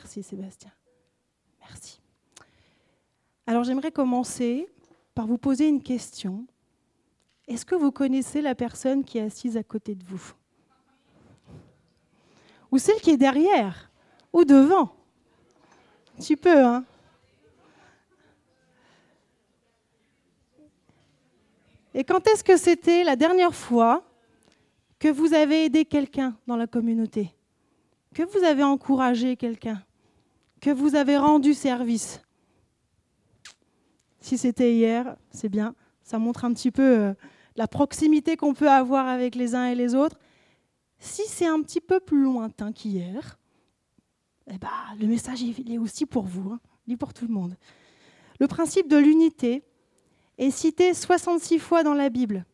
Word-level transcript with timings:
Merci 0.00 0.22
Sébastien. 0.22 0.70
Merci. 1.58 2.00
Alors 3.48 3.64
j'aimerais 3.64 3.90
commencer 3.90 4.68
par 5.12 5.26
vous 5.26 5.38
poser 5.38 5.66
une 5.66 5.82
question. 5.82 6.46
Est-ce 7.48 7.66
que 7.66 7.74
vous 7.74 7.90
connaissez 7.90 8.40
la 8.40 8.54
personne 8.54 9.02
qui 9.02 9.18
est 9.18 9.22
assise 9.22 9.56
à 9.56 9.64
côté 9.64 9.96
de 9.96 10.04
vous 10.04 10.22
Ou 12.70 12.78
celle 12.78 13.00
qui 13.00 13.10
est 13.10 13.16
derrière 13.16 13.90
Ou 14.32 14.44
devant 14.44 14.94
Tu 16.20 16.36
peux, 16.36 16.64
hein 16.64 16.84
Et 21.92 22.04
quand 22.04 22.24
est-ce 22.28 22.44
que 22.44 22.56
c'était 22.56 23.02
la 23.02 23.16
dernière 23.16 23.54
fois 23.54 24.04
que 25.00 25.08
vous 25.08 25.34
avez 25.34 25.64
aidé 25.64 25.84
quelqu'un 25.84 26.36
dans 26.46 26.56
la 26.56 26.68
communauté? 26.68 27.34
Que 28.14 28.22
vous 28.22 28.44
avez 28.44 28.62
encouragé 28.62 29.36
quelqu'un? 29.36 29.82
Que 30.60 30.70
vous 30.70 30.94
avez 30.94 31.16
rendu 31.16 31.54
service 31.54 32.20
Si 34.20 34.38
c'était 34.38 34.74
hier, 34.74 35.16
c'est 35.30 35.48
bien. 35.48 35.74
Ça 36.02 36.18
montre 36.18 36.44
un 36.44 36.52
petit 36.52 36.70
peu 36.70 36.98
euh, 36.98 37.14
la 37.56 37.68
proximité 37.68 38.36
qu'on 38.36 38.54
peut 38.54 38.70
avoir 38.70 39.06
avec 39.06 39.34
les 39.34 39.54
uns 39.54 39.66
et 39.66 39.74
les 39.74 39.94
autres. 39.94 40.18
Si 40.98 41.22
c'est 41.26 41.46
un 41.46 41.60
petit 41.62 41.80
peu 41.80 42.00
plus 42.00 42.22
lointain 42.22 42.72
qu'hier, 42.72 43.38
eh 44.50 44.58
ben, 44.58 44.68
le 44.98 45.06
message 45.06 45.42
il 45.42 45.72
est 45.72 45.78
aussi 45.78 46.06
pour 46.06 46.24
vous, 46.24 46.50
hein, 46.50 46.96
pour 46.98 47.14
tout 47.14 47.26
le 47.26 47.32
monde. 47.32 47.56
Le 48.40 48.48
principe 48.48 48.88
de 48.88 48.96
l'unité, 48.96 49.62
est 50.38 50.50
citée 50.52 50.94
66 50.94 51.58
fois 51.58 51.82
dans 51.82 51.94
la 51.94 52.08
Bible 52.08 52.46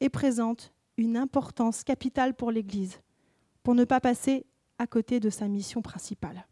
et 0.00 0.08
présente 0.08 0.72
une 0.96 1.16
importance 1.16 1.82
capitale 1.82 2.34
pour 2.34 2.52
l'Église, 2.52 3.00
pour 3.62 3.74
ne 3.74 3.84
pas 3.84 4.00
passer 4.00 4.46
à 4.78 4.86
côté 4.86 5.18
de 5.18 5.30
sa 5.30 5.48
mission 5.48 5.82
principale. 5.82 6.46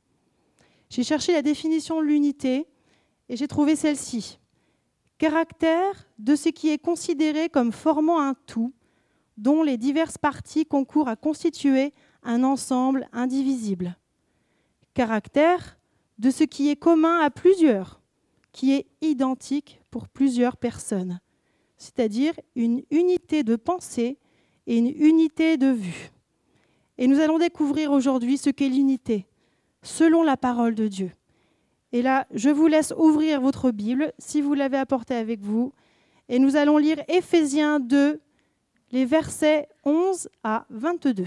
J'ai 0.91 1.05
cherché 1.05 1.33
la 1.33 1.42
définition 1.42 2.01
de 2.01 2.06
l'unité 2.06 2.66
et 3.29 3.37
j'ai 3.37 3.48
trouvé 3.48 3.77
celle-ci. 3.77 4.38
Caractère 5.18 6.09
de 6.18 6.35
ce 6.35 6.49
qui 6.49 6.71
est 6.71 6.79
considéré 6.79 7.49
comme 7.49 7.73
formant 7.73 8.21
un 8.21 8.35
tout, 8.46 8.73
dont 9.37 9.63
les 9.63 9.76
diverses 9.76 10.18
parties 10.18 10.66
concourent 10.66 11.09
à 11.09 11.16
constituer 11.16 11.93
un 12.23 12.43
ensemble 12.43 13.09
indivisible. 13.13 13.96
Caractère 14.95 15.79
de 16.18 16.30
ce 16.30 16.45
qui 16.45 16.71
est 16.71 16.76
commun 16.76 17.20
à 17.20 17.30
plusieurs, 17.30 18.01
qui 18.52 18.73
est 18.73 18.87
identique 19.01 19.80
pour 19.91 20.09
plusieurs 20.09 20.57
personnes, 20.57 21.20
c'est-à-dire 21.76 22.35
une 22.57 22.82
unité 22.91 23.45
de 23.45 23.54
pensée 23.54 24.18
et 24.66 24.79
une 24.79 24.88
unité 24.88 25.57
de 25.57 25.68
vue. 25.68 26.10
Et 26.98 27.07
nous 27.07 27.20
allons 27.20 27.38
découvrir 27.38 27.93
aujourd'hui 27.93 28.37
ce 28.37 28.51
qu'est 28.51 28.68
l'unité, 28.68 29.27
selon 29.89 30.23
la 30.23 30.37
parole 30.37 30.75
de 30.75 30.87
Dieu. 30.87 31.11
Et 31.93 32.03
là, 32.03 32.27
je 32.33 32.51
vous 32.51 32.67
laisse 32.67 32.93
ouvrir 32.97 33.41
votre 33.41 33.71
Bible, 33.71 34.13
si 34.19 34.43
vous 34.43 34.55
l'avez 34.55 34.77
apportée 34.77 35.15
avec 35.15 35.41
vous, 35.41 35.73
et 36.29 36.39
nous 36.39 36.57
allons 36.57 36.77
lire 36.77 37.03
Éphésiens 37.09 37.81
2, 37.81 38.21
les 38.91 39.05
versets 39.07 39.69
11 39.85 40.29
à 40.45 40.66
22. 40.69 41.25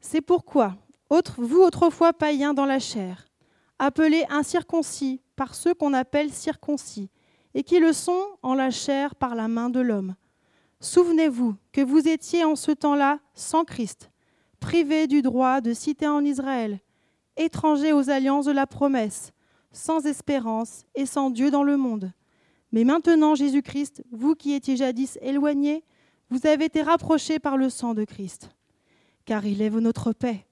C'est 0.00 0.22
pourquoi, 0.22 0.76
vous 1.36 1.60
autrefois 1.60 2.12
païens 2.14 2.54
dans 2.54 2.66
la 2.66 2.78
chair, 2.78 3.28
appelés 3.78 4.24
incirconcis 4.30 5.20
par 5.36 5.54
ceux 5.54 5.74
qu'on 5.74 5.92
appelle 5.92 6.32
circoncis, 6.32 7.10
et 7.54 7.62
qui 7.62 7.78
le 7.78 7.92
sont 7.92 8.24
en 8.42 8.54
la 8.54 8.70
chair 8.70 9.14
par 9.14 9.34
la 9.34 9.48
main 9.48 9.70
de 9.70 9.80
l'homme. 9.80 10.14
Souvenez-vous 10.80 11.54
que 11.72 11.80
vous 11.80 12.08
étiez 12.08 12.44
en 12.44 12.56
ce 12.56 12.72
temps-là 12.72 13.20
sans 13.34 13.64
Christ, 13.64 14.10
privés 14.60 15.06
du 15.06 15.22
droit 15.22 15.60
de 15.60 15.72
citer 15.72 16.08
en 16.08 16.24
Israël, 16.24 16.80
étrangers 17.36 17.92
aux 17.92 18.10
alliances 18.10 18.46
de 18.46 18.52
la 18.52 18.66
promesse, 18.66 19.32
sans 19.70 20.06
espérance 20.06 20.84
et 20.94 21.06
sans 21.06 21.30
Dieu 21.30 21.50
dans 21.50 21.62
le 21.62 21.76
monde. 21.76 22.12
Mais 22.72 22.84
maintenant, 22.84 23.34
Jésus-Christ, 23.34 24.02
vous 24.10 24.34
qui 24.34 24.52
étiez 24.52 24.76
jadis 24.76 25.18
éloignés, 25.22 25.84
vous 26.30 26.46
avez 26.46 26.64
été 26.64 26.82
rapprochés 26.82 27.38
par 27.38 27.56
le 27.56 27.70
sang 27.70 27.94
de 27.94 28.04
Christ 28.04 28.50
car 29.24 29.44
il 29.46 29.62
est 29.62 29.70
notre 29.70 30.12
paix. 30.12 30.46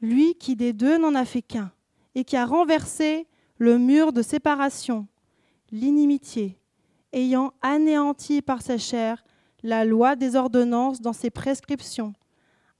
Lui 0.00 0.34
qui 0.34 0.56
des 0.56 0.72
deux 0.72 0.98
n'en 0.98 1.14
a 1.14 1.24
fait 1.24 1.42
qu'un, 1.42 1.70
et 2.14 2.24
qui 2.24 2.36
a 2.36 2.46
renversé 2.46 3.26
le 3.58 3.78
mur 3.78 4.12
de 4.12 4.22
séparation, 4.22 5.06
l'inimitié, 5.72 6.58
ayant 7.12 7.52
anéanti 7.62 8.42
par 8.42 8.62
sa 8.62 8.78
chair 8.78 9.24
la 9.62 9.84
loi 9.84 10.16
des 10.16 10.36
ordonnances 10.36 11.00
dans 11.00 11.12
ses 11.12 11.30
prescriptions, 11.30 12.14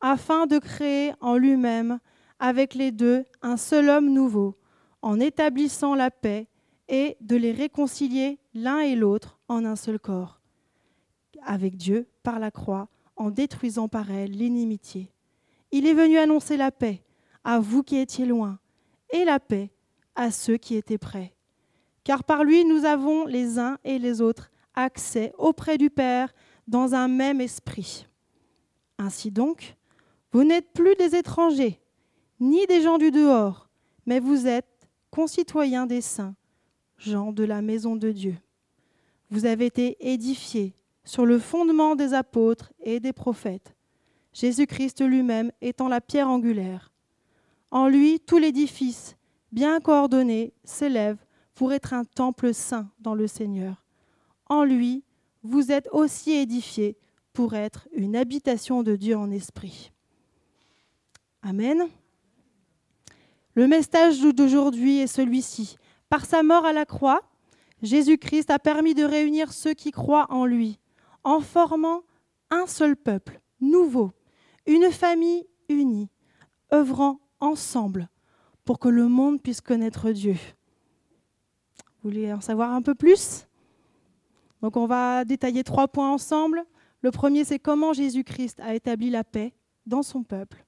afin 0.01 0.47
de 0.47 0.59
créer 0.59 1.13
en 1.21 1.37
lui-même 1.37 1.99
avec 2.39 2.75
les 2.75 2.91
deux 2.91 3.25
un 3.43 3.57
seul 3.57 3.89
homme 3.89 4.11
nouveau, 4.13 4.57
en 5.03 5.21
établissant 5.21 5.95
la 5.95 6.11
paix 6.11 6.49
et 6.89 7.17
de 7.21 7.37
les 7.37 7.53
réconcilier 7.53 8.39
l'un 8.55 8.81
et 8.81 8.97
l'autre 8.97 9.39
en 9.49 9.65
un 9.65 9.77
seul 9.77 9.99
corps, 9.99 10.41
avec 11.43 11.77
Dieu 11.77 12.09
par 12.23 12.39
la 12.39 12.51
croix, 12.51 12.89
en 13.17 13.31
détruisant 13.31 13.89
par 13.89 14.11
elle 14.11 14.31
l'inimitié. 14.31 15.13
Il 15.73 15.87
est 15.87 15.95
venu 15.95 16.19
annoncer 16.19 16.57
la 16.57 16.71
paix 16.71 17.03
à 17.45 17.61
vous 17.61 17.83
qui 17.83 17.97
étiez 17.97 18.27
loin 18.27 18.59
et 19.11 19.25
la 19.25 19.39
paix 19.39 19.71
à 20.15 20.31
ceux 20.31 20.57
qui 20.57 20.75
étaient 20.75 20.99
près. 20.99 21.35
Car 22.05 22.25
par 22.25 22.45
lui, 22.45 22.65
nous 22.65 22.85
avons 22.85 23.27
les 23.27 23.59
uns 23.59 23.79
et 23.85 23.99
les 23.99 24.21
autres 24.21 24.51
accès 24.75 25.33
auprès 25.39 25.79
du 25.79 25.91
Père 25.91 26.33
dans 26.67 26.95
un 26.95 27.09
même 27.09 27.41
esprit. 27.41 28.07
Ainsi 28.99 29.31
donc, 29.31 29.77
vous 30.33 30.45
n'êtes 30.45 30.73
plus 30.73 30.95
des 30.97 31.17
étrangers, 31.17 31.81
ni 32.39 32.67
des 32.67 32.81
gens 32.83 32.99
du 32.99 33.11
dehors, 33.11 33.69
mais 34.07 34.21
vous 34.21 34.47
êtes 34.47 34.89
concitoyens 35.11 35.87
des 35.87 36.01
saints, 36.01 36.35
gens 36.97 37.33
de 37.33 37.45
la 37.45 37.63
maison 37.63 37.97
de 37.97 38.11
Dieu. 38.11 38.37
Vous 39.31 39.45
avez 39.45 39.67
été 39.67 39.97
édifiés 40.01 40.75
sur 41.05 41.27
le 41.27 41.39
fondement 41.39 41.97
des 41.97 42.15
apôtres 42.15 42.73
et 42.81 43.01
des 43.01 43.13
prophètes, 43.13 43.75
Jésus-Christ 44.33 45.03
lui-même 45.03 45.51
étant 45.61 45.89
la 45.89 46.01
pierre 46.01 46.29
angulaire. 46.29 46.93
En 47.71 47.89
lui, 47.89 48.21
tout 48.21 48.39
l'édifice, 48.39 49.17
bien 49.51 49.81
coordonné, 49.81 50.53
s'élève 50.65 51.17
pour 51.55 51.73
être 51.73 51.93
un 51.93 52.05
temple 52.05 52.55
saint 52.55 52.91
dans 53.01 53.15
le 53.15 53.27
Seigneur. 53.27 53.85
En 54.49 54.65
lui, 54.65 55.05
vous 55.43 55.73
êtes 55.73 55.89
aussi 55.93 56.33
édifiés 56.33 56.97
pour 57.33 57.55
être 57.55 57.89
une 57.93 58.17
habitation 58.17 58.83
de 58.83 58.97
Dieu 58.97 59.17
en 59.17 59.31
esprit. 59.31 59.93
Amen. 61.43 61.89
Le 63.55 63.67
message 63.67 64.21
d'aujourd'hui 64.21 64.99
est 64.99 65.07
celui-ci. 65.07 65.77
Par 66.09 66.25
sa 66.25 66.43
mort 66.43 66.65
à 66.65 66.73
la 66.73 66.85
croix, 66.85 67.23
Jésus-Christ 67.83 68.51
a 68.51 68.59
permis 68.59 68.95
de 68.95 69.05
réunir 69.05 69.53
ceux 69.53 69.75
qui 69.75 69.91
croient 69.91 70.27
en 70.31 70.45
lui 70.45 70.79
en 71.25 71.41
formant 71.41 72.03
un 72.51 72.67
seul 72.67 72.97
peuple, 72.97 73.41
nouveau, 73.61 74.13
une 74.67 74.91
famille 74.91 75.47
unie, 75.69 76.11
œuvrant 76.73 77.21
ensemble 77.41 78.09
pour 78.65 78.79
que 78.79 78.89
le 78.89 79.09
monde 79.09 79.41
puisse 79.43 79.61
connaître 79.61 80.11
Dieu. 80.11 80.37
Vous 82.03 82.11
voulez 82.11 82.33
en 82.33 82.41
savoir 82.41 82.73
un 82.73 82.83
peu 82.83 82.95
plus? 82.95 83.47
Donc 84.63 84.77
on 84.77 84.87
va 84.87 85.25
détailler 85.25 85.65
trois 85.65 85.89
points 85.89 86.11
ensemble. 86.11 86.65
Le 87.03 87.11
premier, 87.11 87.45
c'est 87.45 87.59
comment 87.59 87.93
Jésus-Christ 87.93 88.61
a 88.61 88.75
établi 88.75 89.11
la 89.11 89.25
paix 89.25 89.55
dans 89.87 90.03
son 90.03 90.23
peuple. 90.23 90.65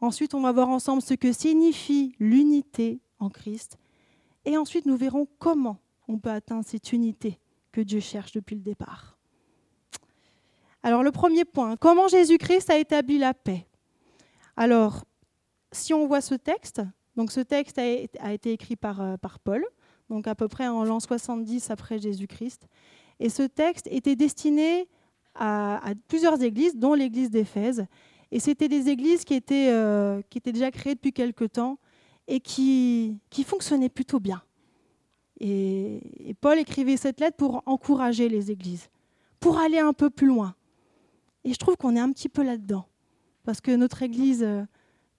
Ensuite, 0.00 0.34
on 0.34 0.40
va 0.40 0.52
voir 0.52 0.68
ensemble 0.68 1.02
ce 1.02 1.14
que 1.14 1.32
signifie 1.32 2.14
l'unité 2.18 3.00
en 3.18 3.28
Christ. 3.28 3.78
Et 4.44 4.56
ensuite, 4.56 4.86
nous 4.86 4.96
verrons 4.96 5.28
comment 5.38 5.78
on 6.08 6.18
peut 6.18 6.30
atteindre 6.30 6.64
cette 6.64 6.92
unité 6.92 7.38
que 7.72 7.80
Dieu 7.80 8.00
cherche 8.00 8.32
depuis 8.32 8.56
le 8.56 8.62
départ. 8.62 9.18
Alors 10.82 11.02
le 11.02 11.12
premier 11.12 11.44
point, 11.44 11.76
comment 11.76 12.08
Jésus-Christ 12.08 12.70
a 12.70 12.78
établi 12.78 13.18
la 13.18 13.34
paix? 13.34 13.66
Alors, 14.56 15.04
si 15.72 15.92
on 15.94 16.06
voit 16.06 16.22
ce 16.22 16.34
texte, 16.34 16.82
donc 17.16 17.30
ce 17.30 17.40
texte 17.40 17.78
a, 17.78 18.32
été 18.32 18.52
écrit 18.52 18.76
par, 18.76 19.00
euh, 19.00 19.16
par 19.16 19.38
Paul, 19.38 19.64
donc 20.10 20.26
à 20.26 20.34
peu 20.34 20.48
près 20.48 20.68
en 20.68 20.84
l'an 20.84 21.00
70 21.00 21.70
après 21.70 21.98
Jésus-Christ, 21.98 22.68
et 23.18 23.30
ce 23.30 23.42
texte 23.42 23.88
était 23.90 24.16
destiné 24.16 24.88
à, 25.34 25.80
plusieurs 26.08 26.42
églises, 26.42 26.76
dont 26.76 26.92
l'église 26.92 27.30
d'Éphèse, 27.30 27.86
et 28.30 28.40
c'était 28.40 28.68
des 28.68 28.90
églises 28.90 29.24
qui 29.24 29.34
étaient, 29.34 29.70
euh, 29.70 30.20
qui 30.28 30.38
étaient 30.38 30.52
déjà 30.52 30.70
créées 30.70 30.94
depuis 30.94 31.12
quelque 31.12 31.44
temps 31.44 31.78
et 32.28 32.40
qui, 32.40 33.18
qui 33.30 33.44
fonctionnaient 33.44 33.88
plutôt 33.88 34.20
bien. 34.20 34.42
et 35.40 36.34
Paul 36.40 36.58
écrivait 36.58 36.98
cette 36.98 37.20
lettre 37.20 37.36
pour 37.38 37.62
encourager 37.64 38.28
les 38.28 38.50
églises, 38.50 38.88
pour 39.40 39.58
aller 39.58 39.78
un 39.78 39.94
peu 39.94 40.10
plus 40.10 40.26
loin. 40.26 40.54
Et 41.44 41.52
je 41.52 41.58
trouve 41.58 41.76
qu'on 41.76 41.96
est 41.96 42.00
un 42.00 42.12
petit 42.12 42.28
peu 42.28 42.42
là-dedans. 42.42 42.86
Parce 43.44 43.60
que 43.60 43.74
notre 43.74 44.02
Église, 44.02 44.42
euh, 44.42 44.62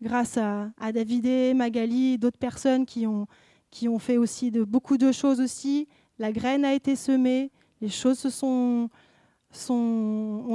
grâce 0.02 0.38
à, 0.38 0.72
à 0.80 0.92
Davidé, 0.92 1.54
Magali, 1.54 2.18
d'autres 2.18 2.38
personnes 2.38 2.86
qui 2.86 3.08
ont, 3.08 3.28
qui 3.72 3.88
ont 3.90 4.00
fait 4.00 4.18
aussi 4.18 4.52
de, 4.52 4.64
beaucoup 4.64 4.98
de 4.98 5.12
choses 5.12 5.40
aussi, 5.42 5.88
la 6.20 6.32
graine 6.32 6.66
a 6.66 6.74
été 6.74 6.96
semée, 6.96 7.52
Les 7.82 7.90
choses 7.90 8.44
ont 8.44 8.90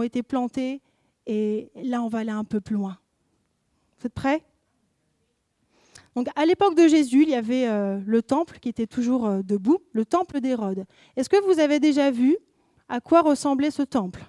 été 0.03 0.23
plantées 0.23 0.81
et 1.27 1.71
là, 1.75 2.03
on 2.03 2.09
va 2.09 2.19
aller 2.19 2.31
un 2.31 2.45
peu 2.45 2.61
plus 2.61 2.77
loin. 2.77 2.99
Vous 3.99 4.07
êtes 4.07 4.15
prêts? 4.15 4.45
Donc, 6.15 6.29
à 6.35 6.47
l'époque 6.47 6.75
de 6.75 6.89
Jésus, 6.89 7.23
il 7.23 7.29
y 7.29 7.35
avait 7.35 7.69
euh, 7.69 8.01
le 8.07 8.23
temple 8.23 8.59
qui 8.59 8.69
était 8.69 8.87
toujours 8.87 9.27
euh, 9.27 9.43
debout, 9.43 9.81
le 9.93 10.07
temple 10.07 10.41
d'Hérode. 10.41 10.87
Est-ce 11.17 11.29
que 11.29 11.43
vous 11.45 11.61
avez 11.61 11.79
déjà 11.79 12.11
vu 12.11 12.39
à 12.89 13.01
quoi 13.01 13.21
ressemblait 13.21 13.71
ce 13.71 13.83
temple? 13.83 14.25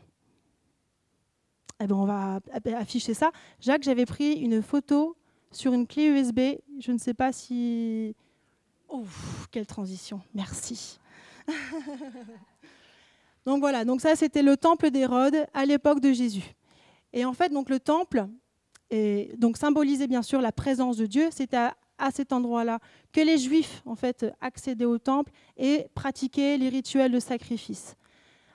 Eh 1.79 1.87
ben, 1.87 1.95
On 1.95 2.05
va 2.05 2.39
afficher 2.75 3.13
ça. 3.13 3.31
Jacques, 3.61 3.83
j'avais 3.83 4.05
pris 4.05 4.33
une 4.33 4.61
photo 4.61 5.15
sur 5.51 5.71
une 5.73 5.87
clé 5.87 6.07
USB. 6.07 6.39
Je 6.79 6.91
ne 6.91 6.97
sais 6.97 7.13
pas 7.13 7.31
si... 7.31 8.15
Quelle 9.51 9.65
transition. 9.65 10.21
Merci. 10.33 10.99
donc 13.45 13.59
voilà, 13.59 13.85
donc 13.85 14.01
ça 14.01 14.15
c'était 14.15 14.41
le 14.41 14.57
temple 14.57 14.89
d'Hérode 14.91 15.47
à 15.53 15.65
l'époque 15.65 15.99
de 15.99 16.11
Jésus. 16.11 16.53
Et 17.13 17.25
en 17.25 17.33
fait, 17.33 17.49
donc 17.49 17.69
le 17.69 17.79
temple 17.79 18.27
donc 19.37 19.57
symbolisait 19.57 20.07
bien 20.07 20.21
sûr 20.21 20.41
la 20.41 20.51
présence 20.51 20.97
de 20.97 21.05
Dieu. 21.05 21.29
C'était 21.31 21.57
à, 21.57 21.77
à, 21.97 22.11
cet 22.11 22.31
endroit-là 22.31 22.79
que 23.11 23.21
les 23.21 23.37
Juifs 23.37 23.81
en 23.85 23.95
fait 23.95 24.25
accédaient 24.41 24.85
au 24.85 24.97
temple 24.97 25.31
et 25.57 25.87
pratiquaient 25.93 26.57
les 26.57 26.69
rituels 26.69 27.11
de 27.11 27.19
sacrifice. 27.19 27.95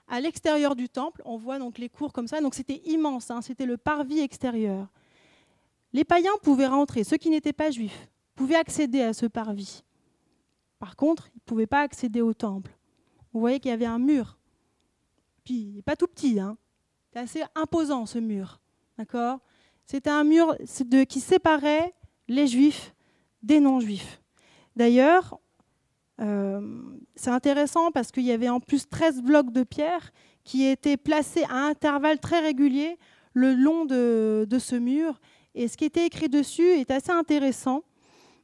À 0.08 0.20
l'extérieur 0.20 0.76
du 0.76 0.88
temple, 0.88 1.22
on 1.24 1.36
voit 1.36 1.58
donc 1.58 1.78
les 1.78 1.88
cours 1.88 2.12
comme 2.12 2.28
ça. 2.28 2.40
Donc 2.40 2.54
c'était 2.54 2.82
immense, 2.84 3.30
hein, 3.30 3.40
c'était 3.40 3.66
le 3.66 3.76
parvis 3.76 4.20
extérieur. 4.20 4.88
Les 5.92 6.04
païens 6.04 6.32
pouvaient 6.42 6.66
rentrer, 6.66 7.04
ceux 7.04 7.18
qui 7.18 7.30
n'étaient 7.30 7.52
pas 7.52 7.70
juifs 7.70 8.08
pouvaient 8.34 8.56
accéder 8.56 9.02
à 9.02 9.12
ce 9.12 9.26
parvis. 9.26 9.82
Par 10.82 10.96
contre, 10.96 11.28
ils 11.28 11.38
ne 11.38 11.44
pouvaient 11.46 11.68
pas 11.68 11.82
accéder 11.82 12.22
au 12.22 12.34
temple. 12.34 12.72
Vous 13.32 13.38
voyez 13.38 13.60
qu'il 13.60 13.70
y 13.70 13.72
avait 13.72 13.86
un 13.86 14.00
mur. 14.00 14.36
Puis, 15.44 15.80
pas 15.86 15.94
tout 15.94 16.08
petit, 16.08 16.40
hein. 16.40 16.58
c'est 17.12 17.20
assez 17.20 17.42
imposant 17.54 18.04
ce 18.04 18.18
mur. 18.18 18.60
D'accord? 18.98 19.38
C'était 19.86 20.10
un 20.10 20.24
mur 20.24 20.56
qui 21.08 21.20
séparait 21.20 21.94
les 22.26 22.48
juifs 22.48 22.96
des 23.44 23.60
non-juifs. 23.60 24.20
D'ailleurs, 24.74 25.38
euh, 26.20 26.82
c'est 27.14 27.30
intéressant 27.30 27.92
parce 27.92 28.10
qu'il 28.10 28.24
y 28.24 28.32
avait 28.32 28.48
en 28.48 28.58
plus 28.58 28.88
13 28.88 29.22
blocs 29.22 29.52
de 29.52 29.62
pierre 29.62 30.10
qui 30.42 30.64
étaient 30.64 30.96
placés 30.96 31.44
à 31.44 31.58
intervalles 31.58 32.18
très 32.18 32.40
réguliers 32.40 32.98
le 33.34 33.54
long 33.54 33.84
de 33.84 34.58
ce 34.58 34.74
mur 34.74 35.20
et 35.54 35.68
ce 35.68 35.76
qui 35.76 35.84
était 35.84 36.06
écrit 36.06 36.28
dessus 36.28 36.66
est 36.66 36.90
assez 36.90 37.12
intéressant. 37.12 37.84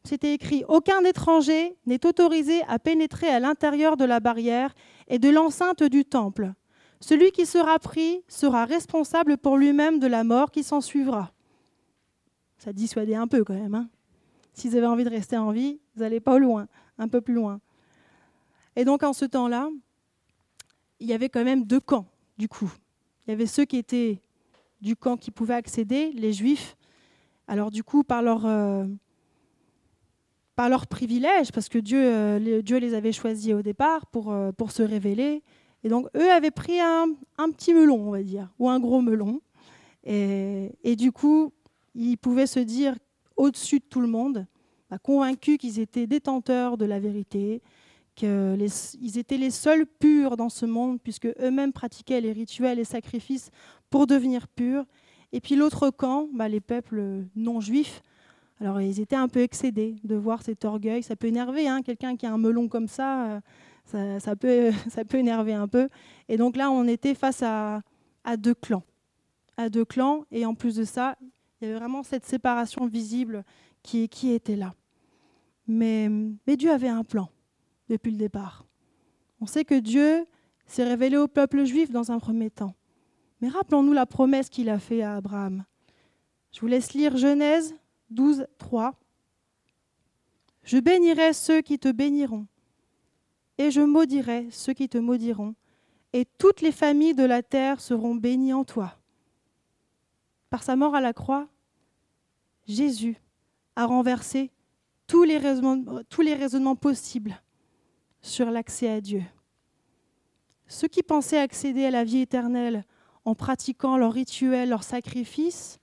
C'était 0.09 0.33
écrit 0.33 0.65
Aucun 0.69 1.05
étranger 1.05 1.77
n'est 1.85 2.07
autorisé 2.07 2.63
à 2.67 2.79
pénétrer 2.79 3.29
à 3.29 3.41
l'intérieur 3.41 3.99
de 3.99 4.07
la 4.07 4.21
barrière 4.21 4.75
et 5.07 5.19
de 5.19 5.29
l'enceinte 5.29 5.83
du 5.83 6.07
temple. 6.07 6.55
Celui 6.99 7.31
qui 7.31 7.45
sera 7.45 7.79
pris 7.79 8.23
sera 8.27 8.65
responsable 8.65 9.37
pour 9.37 9.59
lui-même 9.59 9.99
de 9.99 10.07
la 10.07 10.25
mort 10.25 10.51
qui 10.51 10.63
s'en 10.63 10.81
suivra. 10.81 11.31
Ça 12.57 12.73
dissuadait 12.73 13.17
un 13.17 13.27
peu 13.27 13.45
quand 13.45 13.53
même. 13.53 13.75
Hein 13.75 13.91
si 14.55 14.71
vous 14.71 14.83
envie 14.83 15.05
de 15.05 15.11
rester 15.11 15.37
en 15.37 15.51
vie, 15.51 15.79
vous 15.95 16.01
n'allez 16.01 16.21
pas 16.21 16.37
au 16.37 16.39
loin, 16.39 16.69
un 16.97 17.09
peu 17.09 17.21
plus 17.21 17.35
loin. 17.35 17.61
Et 18.77 18.87
donc 18.87 19.03
en 19.03 19.13
ce 19.13 19.27
temps-là, 19.27 19.69
il 21.01 21.07
y 21.07 21.13
avait 21.13 21.29
quand 21.29 21.45
même 21.45 21.65
deux 21.65 21.81
camps, 21.81 22.07
du 22.39 22.49
coup. 22.49 22.73
Il 23.27 23.33
y 23.33 23.35
avait 23.35 23.45
ceux 23.45 23.67
qui 23.67 23.77
étaient 23.77 24.23
du 24.81 24.97
camp 24.97 25.19
qui 25.19 25.31
pouvaient 25.31 25.53
accéder, 25.53 26.13
les 26.13 26.33
juifs, 26.33 26.79
alors 27.47 27.71
du 27.71 27.85
coup, 27.85 28.05
par 28.05 28.23
leur, 28.23 28.47
euh, 28.47 28.87
par 30.59 30.69
leur 30.69 30.89
privilège, 30.89 31.53
parce 31.53 31.69
que 31.69 31.79
Dieu, 31.79 32.01
euh, 32.03 32.41
les, 32.41 32.65
Dieu 32.65 32.79
les 32.79 32.95
avait 32.95 33.13
choisis 33.13 33.55
au 33.55 33.63
départ 33.63 34.07
pour, 34.07 34.33
euh, 34.33 34.51
pour 34.51 34.73
se 34.73 34.83
révéler, 34.83 35.45
et 35.85 35.89
donc 35.89 36.09
eux 36.17 36.33
avaient 36.33 36.51
pris 36.51 36.81
un, 36.81 37.07
un, 37.39 37.51
petit 37.53 37.73
melon, 37.73 38.09
on 38.09 38.11
va 38.11 38.25
dire, 38.25 38.53
ou 38.59 38.69
un 38.69 38.81
gros 38.81 39.01
melon, 39.01 39.41
et, 40.03 40.73
et 40.83 40.97
du 40.97 41.13
coup, 41.13 41.53
ils 41.95 42.17
pouvaient 42.17 42.49
se 42.49 42.59
dire 42.59 42.97
au-dessus 43.37 43.79
de 43.79 43.85
tout 43.89 44.01
le 44.01 44.09
monde, 44.09 44.49
bah, 44.91 44.99
convaincus 44.99 45.59
qu'ils 45.59 45.79
étaient 45.79 46.09
détenteurs 46.09 46.77
de 46.77 46.87
la 46.87 46.99
vérité, 46.99 47.63
qu'ils 48.17 49.17
étaient 49.17 49.39
les 49.39 49.53
seuls 49.53 49.87
purs 49.87 50.37
dans 50.37 50.49
ce 50.49 50.67
monde, 50.67 50.99
puisque 51.01 51.29
eux-mêmes 51.41 51.73
pratiquaient 51.73 52.21
les 52.21 52.33
rituels 52.33 52.81
et 52.81 52.85
sacrifices 52.85 53.53
pour 53.91 54.09
devenir 54.09 54.49
purs, 54.49 54.87
et 55.31 55.41
puis 55.41 55.55
l'autre 55.55 55.91
camp, 55.91 56.29
bah, 56.35 56.49
les 56.49 56.61
peuples 56.61 57.27
non 57.37 57.61
juifs, 57.61 58.03
alors 58.61 58.81
ils 58.81 59.01
étaient 59.01 59.17
un 59.17 59.29
peu 59.29 59.41
excédés 59.41 59.97
de 60.03 60.17
voir 60.17 60.43
cet 60.43 60.65
orgueil. 60.65 61.03
Ça 61.03 61.17
peut 61.17 61.29
énerver, 61.29 61.69
hein, 61.69 61.83
quelqu'un 61.83 62.17
qui 62.17 62.27
a 62.27 62.33
un 62.33 62.39
melon 62.39 62.69
comme 62.69 62.89
ça, 62.89 63.41
euh, 63.95 64.19
ça, 64.19 64.37
peut, 64.37 64.71
ça 64.89 65.05
peut 65.05 65.19
énerver 65.19 65.55
un 65.55 65.69
peu. 65.69 65.89
Et 66.29 66.37
donc 66.37 66.57
là, 66.57 66.71
on 66.71 66.85
était 66.85 67.15
face 67.15 67.43
à, 67.43 67.83
deux 68.37 68.55
clans. 68.55 68.83
À 69.57 69.69
deux 69.69 69.85
clans, 69.85 70.25
et 70.31 70.45
en 70.45 70.55
plus 70.55 70.77
de 70.77 70.85
ça, 70.85 71.17
il 71.21 71.67
y 71.67 71.71
avait 71.71 71.79
vraiment 71.79 72.03
cette 72.03 72.25
séparation 72.25 72.87
visible 72.87 73.45
qui, 73.83 74.09
était 74.31 74.57
là. 74.57 74.75
Mais 75.67 76.09
Dieu 76.47 76.71
avait 76.71 76.89
un 76.89 77.05
plan 77.05 77.31
depuis 77.89 78.13
le 78.13 78.19
départ. 78.19 78.67
On 79.41 79.47
sait 79.47 79.65
que 79.65 79.79
Dieu 79.79 80.27
s'est 80.67 80.85
révélé 80.85 81.17
au 81.17 81.27
peuple 81.27 81.65
juif 81.65 81.91
dans 81.91 82.13
un 82.13 82.19
premier 82.19 82.51
temps. 82.51 82.75
Mais 83.41 83.49
rappelons-nous 83.49 83.93
la 83.93 84.07
promesse 84.07 84.49
qu'il 84.49 84.69
a 84.69 84.79
faite 84.79 85.03
à 85.03 85.17
Abraham. 85.17 85.65
Je 86.53 86.61
vous 86.61 86.67
laisse 86.67 86.93
lire 86.93 87.17
Genèse 87.17 87.75
12, 88.11 88.47
3. 88.59 88.95
Je 90.63 90.79
bénirai 90.79 91.33
ceux 91.33 91.61
qui 91.61 91.79
te 91.79 91.91
béniront, 91.91 92.47
et 93.59 93.71
je 93.71 93.81
maudirai 93.81 94.49
ceux 94.51 94.73
qui 94.73 94.89
te 94.89 94.99
maudiront, 94.99 95.55
et 96.13 96.25
toutes 96.39 96.61
les 96.61 96.73
familles 96.73 97.15
de 97.15 97.25
la 97.25 97.43
terre 97.43 97.81
seront 97.81 98.15
bénies 98.15 98.53
en 98.53 98.65
toi. 98.65 98.99
Par 100.51 100.63
sa 100.63 100.77
mort 100.77 100.95
à 100.95 101.01
la 101.01 101.13
croix, 101.13 101.49
Jésus 102.67 103.17
a 103.77 103.87
renversé 103.87 104.51
tous 105.07 105.25
les 105.25 105.39
raisonnements, 105.39 106.03
tous 106.09 106.23
les 106.23 106.35
raisonnements 106.35 106.77
possibles 106.77 107.41
sur 108.21 108.51
l'accès 108.51 108.89
à 108.89 109.01
Dieu. 109.01 109.23
Ceux 110.67 110.89
qui 110.89 111.03
pensaient 111.03 111.39
accéder 111.39 111.87
à 111.87 111.91
la 111.91 112.05
vie 112.05 112.21
éternelle 112.21 112.85
en 113.25 113.35
pratiquant 113.35 113.97
leurs 113.97 114.13
rituels, 114.13 114.69
leurs 114.69 114.85
sacrifices, 114.85 115.79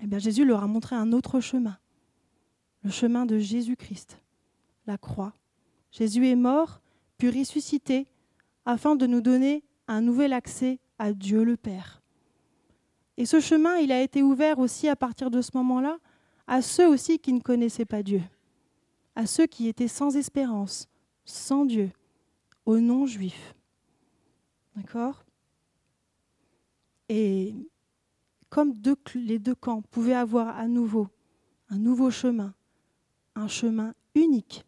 eh 0.00 0.18
Jésus 0.18 0.44
leur 0.44 0.62
a 0.62 0.66
montré 0.66 0.96
un 0.96 1.12
autre 1.12 1.40
chemin, 1.40 1.78
le 2.82 2.90
chemin 2.90 3.26
de 3.26 3.38
Jésus-Christ, 3.38 4.18
la 4.86 4.98
croix. 4.98 5.34
Jésus 5.90 6.26
est 6.26 6.36
mort, 6.36 6.80
puis 7.16 7.30
ressuscité, 7.30 8.06
afin 8.64 8.96
de 8.96 9.06
nous 9.06 9.20
donner 9.20 9.64
un 9.88 10.00
nouvel 10.00 10.32
accès 10.32 10.78
à 10.98 11.12
Dieu 11.12 11.42
le 11.42 11.56
Père. 11.56 12.02
Et 13.16 13.26
ce 13.26 13.40
chemin, 13.40 13.76
il 13.76 13.90
a 13.90 14.00
été 14.00 14.22
ouvert 14.22 14.58
aussi 14.58 14.88
à 14.88 14.96
partir 14.96 15.30
de 15.30 15.42
ce 15.42 15.50
moment-là 15.54 15.98
à 16.48 16.62
ceux 16.62 16.88
aussi 16.88 17.18
qui 17.18 17.32
ne 17.32 17.40
connaissaient 17.40 17.84
pas 17.84 18.02
Dieu, 18.02 18.22
à 19.14 19.26
ceux 19.26 19.46
qui 19.46 19.68
étaient 19.68 19.86
sans 19.86 20.16
espérance, 20.16 20.88
sans 21.24 21.66
Dieu, 21.66 21.90
aux 22.64 22.78
non-juifs. 22.80 23.54
D'accord? 24.74 25.24
Et 27.10 27.54
comme 28.50 28.74
les 29.14 29.38
deux 29.38 29.54
camps 29.54 29.82
pouvaient 29.82 30.14
avoir 30.14 30.56
à 30.56 30.66
nouveau 30.66 31.08
un 31.70 31.78
nouveau 31.78 32.10
chemin, 32.10 32.54
un 33.34 33.48
chemin 33.48 33.94
unique 34.14 34.64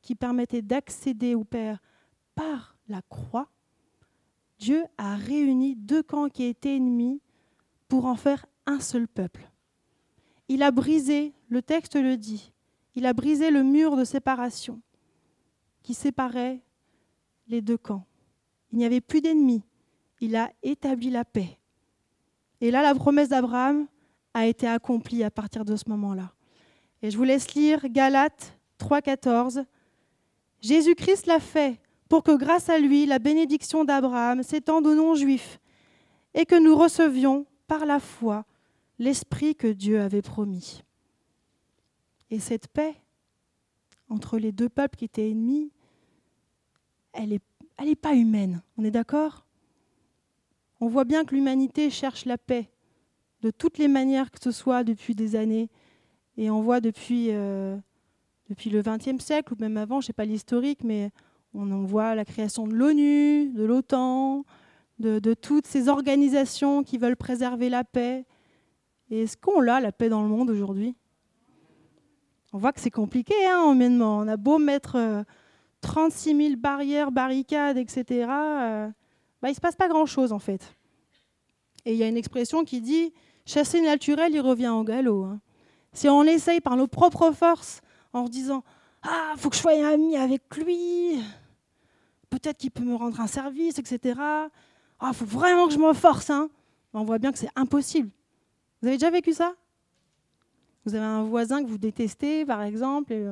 qui 0.00 0.14
permettait 0.14 0.62
d'accéder 0.62 1.34
au 1.34 1.44
Père 1.44 1.80
par 2.34 2.76
la 2.88 3.02
croix, 3.02 3.50
Dieu 4.58 4.84
a 4.98 5.16
réuni 5.16 5.76
deux 5.76 6.02
camps 6.02 6.28
qui 6.28 6.44
étaient 6.44 6.76
ennemis 6.76 7.20
pour 7.88 8.06
en 8.06 8.16
faire 8.16 8.46
un 8.66 8.80
seul 8.80 9.06
peuple. 9.06 9.50
Il 10.48 10.62
a 10.62 10.70
brisé, 10.70 11.34
le 11.48 11.62
texte 11.62 11.96
le 11.96 12.16
dit, 12.16 12.52
il 12.94 13.06
a 13.06 13.12
brisé 13.12 13.50
le 13.50 13.62
mur 13.62 13.96
de 13.96 14.04
séparation 14.04 14.80
qui 15.82 15.94
séparait 15.94 16.60
les 17.46 17.62
deux 17.62 17.78
camps. 17.78 18.04
Il 18.72 18.78
n'y 18.78 18.84
avait 18.84 19.00
plus 19.00 19.20
d'ennemis. 19.20 19.62
Il 20.20 20.36
a 20.36 20.52
établi 20.62 21.10
la 21.10 21.24
paix. 21.24 21.59
Et 22.60 22.70
là, 22.70 22.82
la 22.82 22.94
promesse 22.94 23.28
d'Abraham 23.28 23.86
a 24.34 24.46
été 24.46 24.66
accomplie 24.66 25.24
à 25.24 25.30
partir 25.30 25.64
de 25.64 25.76
ce 25.76 25.88
moment-là. 25.88 26.32
Et 27.02 27.10
je 27.10 27.16
vous 27.16 27.24
laisse 27.24 27.54
lire 27.54 27.88
Galates 27.88 28.58
3.14. 28.78 29.64
Jésus-Christ 30.60 31.26
l'a 31.26 31.40
fait 31.40 31.80
pour 32.08 32.22
que 32.22 32.36
grâce 32.36 32.68
à 32.68 32.78
lui, 32.78 33.06
la 33.06 33.18
bénédiction 33.18 33.84
d'Abraham 33.84 34.42
s'étende 34.42 34.86
aux 34.86 34.94
non-juifs 34.94 35.58
et 36.34 36.44
que 36.44 36.56
nous 36.56 36.76
recevions 36.76 37.46
par 37.66 37.86
la 37.86 37.98
foi 37.98 38.44
l'esprit 38.98 39.54
que 39.54 39.68
Dieu 39.68 40.00
avait 40.00 40.22
promis. 40.22 40.82
Et 42.30 42.38
cette 42.38 42.68
paix 42.68 42.94
entre 44.08 44.38
les 44.38 44.52
deux 44.52 44.68
peuples 44.68 44.96
qui 44.96 45.06
étaient 45.06 45.30
ennemis, 45.30 45.70
elle 47.12 47.30
n'est 47.30 47.40
elle 47.80 47.88
est 47.88 47.96
pas 47.96 48.14
humaine. 48.14 48.60
On 48.76 48.84
est 48.84 48.90
d'accord? 48.90 49.46
On 50.80 50.88
voit 50.88 51.04
bien 51.04 51.24
que 51.24 51.34
l'humanité 51.34 51.90
cherche 51.90 52.24
la 52.24 52.38
paix 52.38 52.70
de 53.42 53.50
toutes 53.50 53.78
les 53.78 53.88
manières 53.88 54.30
que 54.30 54.38
ce 54.42 54.50
soit 54.50 54.84
depuis 54.84 55.14
des 55.14 55.36
années. 55.36 55.68
Et 56.36 56.50
on 56.50 56.62
voit 56.62 56.80
depuis, 56.80 57.28
euh, 57.30 57.76
depuis 58.48 58.70
le 58.70 58.82
XXe 58.82 59.22
siècle, 59.22 59.52
ou 59.52 59.56
même 59.58 59.76
avant, 59.76 60.00
je 60.00 60.04
ne 60.04 60.06
sais 60.08 60.12
pas 60.12 60.24
l'historique, 60.24 60.84
mais 60.84 61.10
On 61.52 61.82
voit 61.82 62.14
la 62.14 62.24
création 62.24 62.68
de 62.68 62.74
l'ONU, 62.74 63.50
de 63.50 63.64
l'OTAN, 63.64 64.44
de, 65.00 65.34
toutes 65.34 65.66
ces 65.66 65.88
organisations 65.88 66.84
qui 66.84 66.96
veulent 66.96 67.16
préserver 67.16 67.68
la 67.68 67.82
paix. 67.82 68.24
Et 69.10 69.22
est-ce 69.22 69.36
qu'on 69.36 69.66
a 69.66 69.80
la 69.80 69.90
paix 69.90 70.08
dans 70.08 70.22
le 70.22 70.28
monde 70.28 70.48
aujourd'hui? 70.50 70.94
On 72.52 72.58
voit 72.58 72.72
que 72.72 72.80
c'est 72.80 72.90
compliqué, 72.90 73.34
hein, 73.48 73.72
humainement. 73.72 74.18
On 74.18 74.28
a 74.28 74.36
beau 74.36 74.58
mettre 74.58 75.24
36 75.80 76.30
euh, 76.30 76.48
000 76.50 76.56
barrières, 76.56 77.10
barricades, 77.10 77.78
etc. 77.78 78.28
bah, 79.40 79.48
il 79.48 79.52
ne 79.52 79.56
se 79.56 79.60
passe 79.60 79.76
pas 79.76 79.88
grand-chose, 79.88 80.32
en 80.32 80.38
fait. 80.38 80.74
Et 81.84 81.92
il 81.92 81.98
y 81.98 82.02
a 82.02 82.08
une 82.08 82.16
expression 82.16 82.64
qui 82.64 82.80
dit 82.80 83.12
chasser 83.46 83.80
naturel, 83.80 84.32
il 84.34 84.40
revient 84.40 84.68
au 84.68 84.84
galop. 84.84 85.24
Hein. 85.24 85.40
Si 85.92 86.08
on 86.08 86.24
essaye 86.24 86.60
par 86.60 86.76
nos 86.76 86.86
propres 86.86 87.32
forces, 87.32 87.80
en 88.12 88.28
disant 88.28 88.62
Ah, 89.02 89.34
faut 89.36 89.50
que 89.50 89.56
je 89.56 89.60
sois 89.60 89.86
ami 89.86 90.16
avec 90.16 90.42
lui, 90.56 91.22
peut-être 92.28 92.58
qu'il 92.58 92.70
peut 92.70 92.84
me 92.84 92.94
rendre 92.94 93.20
un 93.20 93.26
service, 93.26 93.78
etc. 93.78 94.20
Ah, 95.00 95.12
faut 95.12 95.24
vraiment 95.24 95.66
que 95.66 95.74
je 95.74 95.78
me 95.78 95.92
force. 95.92 96.30
Hein. 96.30 96.50
On 96.92 97.04
voit 97.04 97.18
bien 97.18 97.32
que 97.32 97.38
c'est 97.38 97.50
impossible. 97.56 98.10
Vous 98.80 98.88
avez 98.88 98.96
déjà 98.96 99.10
vécu 99.10 99.32
ça? 99.32 99.54
Vous 100.84 100.94
avez 100.94 101.04
un 101.04 101.24
voisin 101.24 101.62
que 101.62 101.68
vous 101.68 101.78
détestez, 101.78 102.44
par 102.44 102.62
exemple, 102.62 103.12
et, 103.12 103.26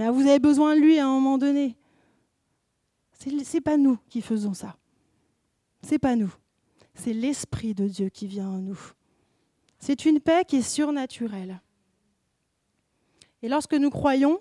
euh, 0.00 0.10
vous 0.10 0.22
avez 0.22 0.38
besoin 0.38 0.76
de 0.76 0.80
lui 0.80 0.98
à 0.98 1.06
un 1.06 1.10
moment 1.10 1.38
donné. 1.38 1.76
Ce 3.18 3.30
n'est 3.30 3.60
pas 3.60 3.76
nous 3.76 3.98
qui 4.08 4.20
faisons 4.20 4.54
ça. 4.54 4.76
C'est 5.84 5.98
pas 5.98 6.16
nous. 6.16 6.34
C'est 6.94 7.12
l'Esprit 7.12 7.74
de 7.74 7.86
Dieu 7.86 8.08
qui 8.08 8.26
vient 8.26 8.48
en 8.48 8.58
nous. 8.58 8.78
C'est 9.78 10.06
une 10.06 10.18
paix 10.18 10.44
qui 10.46 10.56
est 10.56 10.62
surnaturelle. 10.62 11.60
Et 13.42 13.48
lorsque 13.48 13.74
nous 13.74 13.90
croyons, 13.90 14.40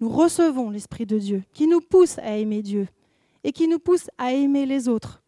nous 0.00 0.08
recevons 0.08 0.70
l'Esprit 0.70 1.04
de 1.04 1.18
Dieu 1.18 1.44
qui 1.52 1.66
nous 1.66 1.80
pousse 1.80 2.18
à 2.18 2.38
aimer 2.38 2.62
Dieu 2.62 2.88
et 3.44 3.52
qui 3.52 3.68
nous 3.68 3.78
pousse 3.78 4.08
à 4.18 4.32
aimer 4.32 4.66
les 4.66 4.88
autres, 4.88 5.22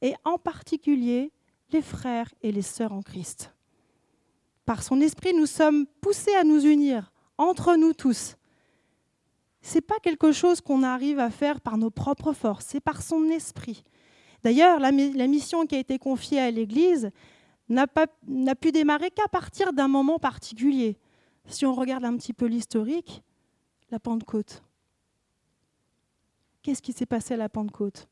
et 0.00 0.14
en 0.24 0.38
particulier 0.38 1.30
les 1.72 1.82
frères 1.82 2.32
et 2.42 2.50
les 2.50 2.62
sœurs 2.62 2.92
en 2.92 3.02
Christ. 3.02 3.54
Par 4.64 4.82
son 4.82 5.00
Esprit, 5.00 5.34
nous 5.34 5.46
sommes 5.46 5.86
poussés 6.00 6.34
à 6.34 6.44
nous 6.44 6.64
unir 6.64 7.12
entre 7.38 7.76
nous 7.76 7.92
tous. 7.92 8.36
Ce 9.62 9.74
n'est 9.74 9.82
pas 9.82 9.98
quelque 10.02 10.32
chose 10.32 10.60
qu'on 10.60 10.82
arrive 10.82 11.18
à 11.18 11.30
faire 11.30 11.60
par 11.60 11.76
nos 11.76 11.90
propres 11.90 12.32
forces, 12.32 12.66
c'est 12.66 12.80
par 12.80 13.02
son 13.02 13.28
Esprit. 13.28 13.84
D'ailleurs, 14.42 14.80
la, 14.80 14.90
mission 14.92 15.66
qui 15.66 15.76
a 15.76 15.78
été 15.78 15.98
confiée 15.98 16.40
à 16.40 16.50
l'Église 16.50 17.10
n'a 17.68 17.86
pu 17.86 18.72
démarrer 18.72 19.10
qu'à 19.10 19.28
partir 19.28 19.72
d'un 19.72 19.88
moment 19.88 20.18
particulier. 20.18 20.98
Si 21.46 21.66
on 21.66 21.74
regarde 21.74 22.04
un 22.04 22.16
petit 22.16 22.32
peu 22.32 22.46
l'historique, 22.46 23.22
la 23.90 23.98
Pentecôte. 23.98 24.62
Qu'est-ce 26.62 26.82
qui 26.82 26.92
s'est 26.92 27.06
passé 27.06 27.34
à 27.34 27.36
la 27.36 27.48
Pentecôte? 27.48 28.08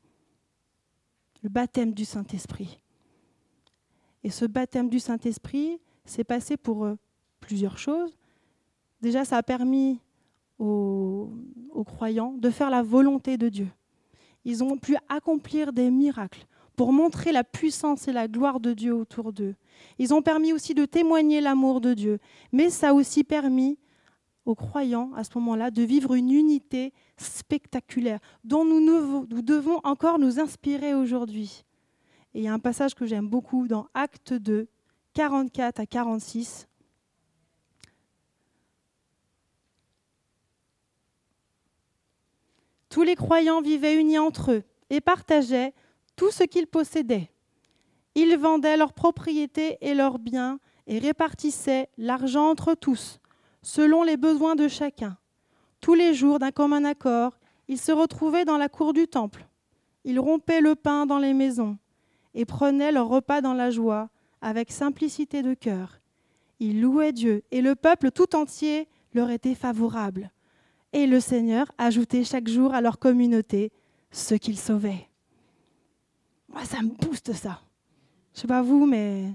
Le 1.42 1.48
baptême 1.48 1.92
du 1.92 2.04
Saint-Esprit. 2.04 2.80
Et 4.24 4.30
ce 4.30 4.44
baptême 4.44 4.88
du 4.88 4.98
Saint-Esprit 4.98 5.80
s'est 6.04 6.24
passé 6.24 6.56
pour 6.56 6.84
euh, 6.84 6.94
plusieurs 7.40 7.78
choses. 7.78 8.16
Déjà, 9.00 9.24
ça 9.24 9.36
a 9.36 9.42
permis 9.42 10.00
aux, 10.58 11.30
croyants 11.86 12.32
de 12.32 12.50
faire 12.50 12.70
la 12.70 12.82
volonté 12.82 13.38
de 13.38 13.48
Dieu. 13.48 13.68
Ils 14.44 14.62
ont 14.64 14.76
pu 14.76 14.96
accomplir 15.08 15.72
des 15.72 15.90
miracles 15.90 16.46
pour 16.76 16.92
montrer 16.92 17.32
la 17.32 17.42
puissance 17.42 18.06
et 18.06 18.12
la 18.12 18.28
gloire 18.28 18.60
de 18.60 18.72
Dieu 18.72 18.94
autour 18.94 19.32
d'eux. 19.32 19.56
Ils 19.98 20.14
ont 20.14 20.22
permis 20.22 20.52
aussi 20.52 20.74
de 20.74 20.84
témoigner 20.84 21.40
l'amour 21.40 21.80
de 21.80 21.92
Dieu. 21.92 22.18
Mais 22.52 22.70
ça 22.70 22.90
a 22.90 22.92
aussi 22.92 23.24
permis 23.24 23.78
aux 24.46 24.54
croyants, 24.54 25.10
à 25.16 25.24
ce 25.24 25.30
moment-là, 25.34 25.72
de 25.72 25.82
vivre 25.82 26.14
une 26.14 26.30
unité 26.30 26.92
spectaculaire 27.16 28.20
dont 28.44 28.64
nous, 28.64 29.26
devons 29.26 29.80
encore 29.82 30.20
nous 30.20 30.38
inspirer 30.38 30.94
aujourd'hui. 30.94 31.64
Et 32.32 32.38
il 32.38 32.44
y 32.44 32.48
a 32.48 32.52
un 32.52 32.60
passage 32.60 32.94
que 32.94 33.06
j'aime 33.06 33.28
beaucoup 33.28 33.66
dans 33.66 33.88
Acte 33.92 34.32
2, 34.32 34.68
44 35.14 35.80
à 35.80 35.86
46. 35.86 36.67
Tous 42.98 43.04
les 43.04 43.14
croyants 43.14 43.60
vivaient 43.60 43.94
unis 43.94 44.18
entre 44.18 44.50
eux 44.50 44.64
et 44.90 45.00
partageaient 45.00 45.72
tout 46.16 46.32
ce 46.32 46.42
qu'ils 46.42 46.66
possédaient. 46.66 47.30
Ils 48.16 48.36
vendaient 48.36 48.76
leurs 48.76 48.92
propriétés 48.92 49.78
et 49.80 49.94
leurs 49.94 50.18
biens 50.18 50.58
et 50.88 50.98
répartissaient 50.98 51.90
l'argent 51.96 52.50
entre 52.50 52.74
tous 52.74 53.20
selon 53.62 54.02
les 54.02 54.16
besoins 54.16 54.56
de 54.56 54.66
chacun. 54.66 55.16
Tous 55.80 55.94
les 55.94 56.12
jours, 56.12 56.40
d'un 56.40 56.50
commun 56.50 56.84
accord, 56.84 57.38
ils 57.68 57.78
se 57.78 57.92
retrouvaient 57.92 58.44
dans 58.44 58.58
la 58.58 58.68
cour 58.68 58.92
du 58.92 59.06
temple. 59.06 59.46
Ils 60.02 60.18
rompaient 60.18 60.60
le 60.60 60.74
pain 60.74 61.06
dans 61.06 61.20
les 61.20 61.34
maisons 61.34 61.78
et 62.34 62.44
prenaient 62.44 62.90
leur 62.90 63.06
repas 63.06 63.40
dans 63.40 63.54
la 63.54 63.70
joie, 63.70 64.08
avec 64.40 64.72
simplicité 64.72 65.42
de 65.42 65.54
cœur. 65.54 66.00
Ils 66.58 66.80
louaient 66.80 67.12
Dieu 67.12 67.44
et 67.52 67.60
le 67.60 67.76
peuple 67.76 68.10
tout 68.10 68.34
entier 68.34 68.88
leur 69.14 69.30
était 69.30 69.54
favorable. 69.54 70.32
Et 70.92 71.06
le 71.06 71.20
Seigneur 71.20 71.70
ajoutait 71.76 72.24
chaque 72.24 72.48
jour 72.48 72.74
à 72.74 72.80
leur 72.80 72.98
communauté 72.98 73.70
ceux 74.10 74.38
qu'il 74.38 74.58
sauvait. 74.58 75.08
Moi, 76.48 76.64
ça 76.64 76.80
me 76.82 76.90
booste 76.90 77.32
ça. 77.34 77.60
Je 78.34 78.40
sais 78.40 78.46
pas 78.46 78.62
vous, 78.62 78.86
mais. 78.86 79.34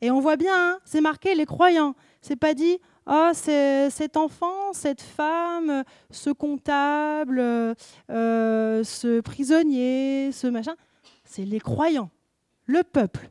Et 0.00 0.10
on 0.10 0.20
voit 0.20 0.36
bien, 0.36 0.54
hein, 0.54 0.78
c'est 0.84 1.00
marqué 1.00 1.34
les 1.34 1.46
croyants. 1.46 1.94
C'est 2.20 2.36
pas 2.36 2.54
dit, 2.54 2.78
oh, 3.06 3.30
cet 3.32 4.16
enfant, 4.16 4.72
cette 4.72 5.02
femme, 5.02 5.84
ce 6.10 6.30
comptable, 6.30 7.40
euh, 7.40 8.84
ce 8.84 9.20
prisonnier, 9.20 10.30
ce 10.32 10.46
machin, 10.46 10.76
c'est 11.24 11.44
les 11.44 11.60
croyants, 11.60 12.10
le 12.66 12.82
peuple, 12.82 13.30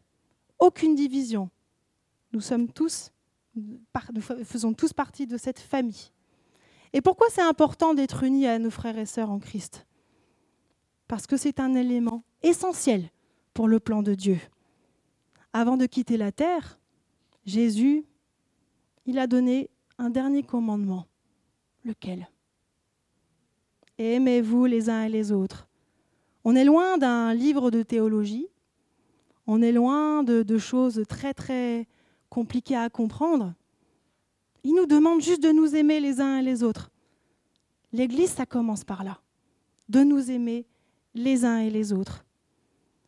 aucune 0.60 0.96
division. 0.96 1.50
Nous 2.34 2.42
sommes 2.42 2.70
tous, 2.72 3.12
nous 3.56 4.22
faisons 4.22 4.74
tous 4.74 4.94
partie 4.94 5.26
de 5.26 5.38
cette 5.38 5.60
famille. 5.60 6.12
Et 6.94 7.02
pourquoi 7.02 7.28
c'est 7.30 7.42
important 7.42 7.94
d'être 7.94 8.24
unis 8.24 8.48
à 8.48 8.60
nos 8.60 8.70
frères 8.70 8.98
et 8.98 9.06
sœurs 9.06 9.30
en 9.30 9.40
Christ? 9.40 9.86
Parce 11.08 11.28
que 11.28 11.38
c'est 11.38 11.60
un 11.60 11.76
élément 11.76 12.24
essentiel 12.44 13.10
pour 13.54 13.68
le 13.68 13.80
plan 13.80 14.04
de 14.04 14.14
Dieu. 14.14 14.40
Avant 15.54 15.78
de 15.78 15.86
quitter 15.86 16.18
la 16.18 16.32
terre, 16.32 16.80
Jésus 17.46 18.06
il 19.08 19.18
a 19.20 19.26
donné 19.26 19.70
un 19.98 20.10
dernier 20.10 20.44
commandement. 20.44 21.08
Lequel? 21.86 22.30
Aimez-vous 23.98 24.66
les 24.66 24.90
uns 24.90 25.04
et 25.04 25.10
les 25.10 25.32
autres. 25.32 25.68
On 26.44 26.56
est 26.56 26.66
loin 26.66 26.98
d'un 26.98 27.34
livre 27.34 27.72
de 27.72 27.82
théologie, 27.84 28.48
on 29.48 29.62
est 29.62 29.72
loin 29.72 30.24
de, 30.24 30.58
choses 30.58 31.04
très 31.08 31.34
très 31.34 31.88
compliquées 32.30 32.76
à 32.76 32.90
comprendre. 32.90 33.54
Il 34.68 34.76
nous 34.76 34.86
demande 34.86 35.22
juste 35.22 35.42
de 35.42 35.54
nous 35.54 35.78
aimer 35.78 36.02
les 36.02 36.20
uns 36.20 36.40
et 36.40 36.42
les 36.42 36.62
autres. 36.62 36.92
L'Église, 37.94 38.32
ça 38.32 38.46
commence 38.46 38.84
par 38.84 39.06
là, 39.06 39.22
de 39.88 40.04
nous 40.04 40.30
aimer 40.30 40.66
les 41.16 41.46
uns 41.46 41.60
et 41.60 41.70
les 41.70 41.94
autres. 41.94 42.26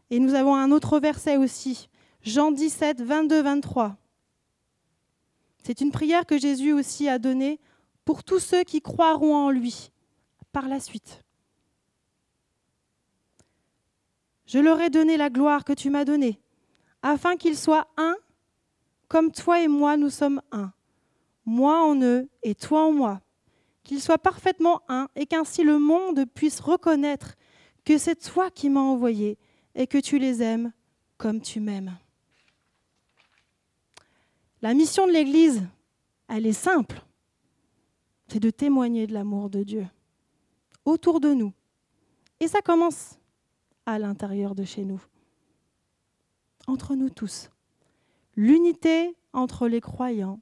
Et 0.10 0.20
nous 0.20 0.36
avons 0.36 0.56
un 0.56 0.72
autre 0.72 1.02
verset 1.02 1.36
aussi, 1.36 1.90
Jean 2.22 2.54
17, 2.54 3.02
22, 3.02 3.42
23. 3.42 3.98
C'est 5.62 5.82
une 5.82 5.92
prière 5.92 6.26
que 6.26 6.38
Jésus 6.38 6.72
aussi 6.72 7.10
a 7.10 7.20
donnée 7.20 7.60
pour 8.06 8.24
tous 8.24 8.40
ceux 8.40 8.64
qui 8.64 8.82
croiront 8.82 9.36
en 9.36 9.50
lui 9.50 9.92
par 10.54 10.70
la 10.70 10.80
suite. 10.80 11.26
Je 14.46 14.60
leur 14.60 14.80
ai 14.80 14.90
donné 14.90 15.18
la 15.18 15.30
gloire 15.30 15.66
que 15.66 15.74
tu 15.74 15.90
m'as 15.90 16.06
donnée, 16.06 16.40
afin 17.02 17.36
qu'ils 17.36 17.58
soient 17.58 17.90
un, 17.98 18.16
comme 19.10 19.34
toi 19.34 19.62
et 19.62 19.68
moi 19.68 19.98
nous 19.98 20.10
sommes 20.10 20.42
un, 20.54 20.72
moi 21.50 21.84
en 21.84 22.00
eux 22.02 22.30
et 22.44 22.54
toi 22.54 22.86
en 22.86 22.92
moi, 22.92 23.22
qu'ils 23.84 24.02
soient 24.02 24.20
parfaitement 24.20 24.82
un, 24.88 25.10
et 25.16 25.26
qu'ainsi 25.26 25.64
le 25.64 25.80
monde 25.80 26.26
puisse 26.26 26.60
reconnaître 26.60 27.36
que 27.84 27.98
c'est 27.98 28.16
toi 28.16 28.52
qui 28.52 28.70
m'as 28.70 28.82
envoyé 28.82 29.38
et 29.74 29.88
que 29.88 29.98
tu 29.98 30.20
les 30.20 30.44
aimes 30.44 30.72
comme 31.18 31.42
tu 31.42 31.60
m'aimes. 31.60 31.98
La 34.62 34.76
mission 34.76 35.08
de 35.08 35.12
l'Église, 35.12 35.64
elle 36.28 36.46
est 36.46 36.54
simple. 36.54 37.02
C'est 38.28 38.40
de 38.40 38.52
témoigner 38.52 39.08
de 39.08 39.14
l'amour 39.14 39.50
de 39.50 39.64
Dieu 39.64 39.88
autour 40.86 41.20
de 41.20 41.34
nous. 41.34 41.54
Et 42.40 42.48
ça 42.48 42.62
commence 42.62 43.18
à 43.88 43.98
l'intérieur 43.98 44.54
de 44.54 44.64
chez 44.64 44.86
nous, 44.86 45.02
entre 46.68 46.94
nous 46.94 47.10
tous. 47.10 47.50
L'unité 48.36 49.16
entre 49.34 49.68
les 49.68 49.82
croyants 49.82 50.40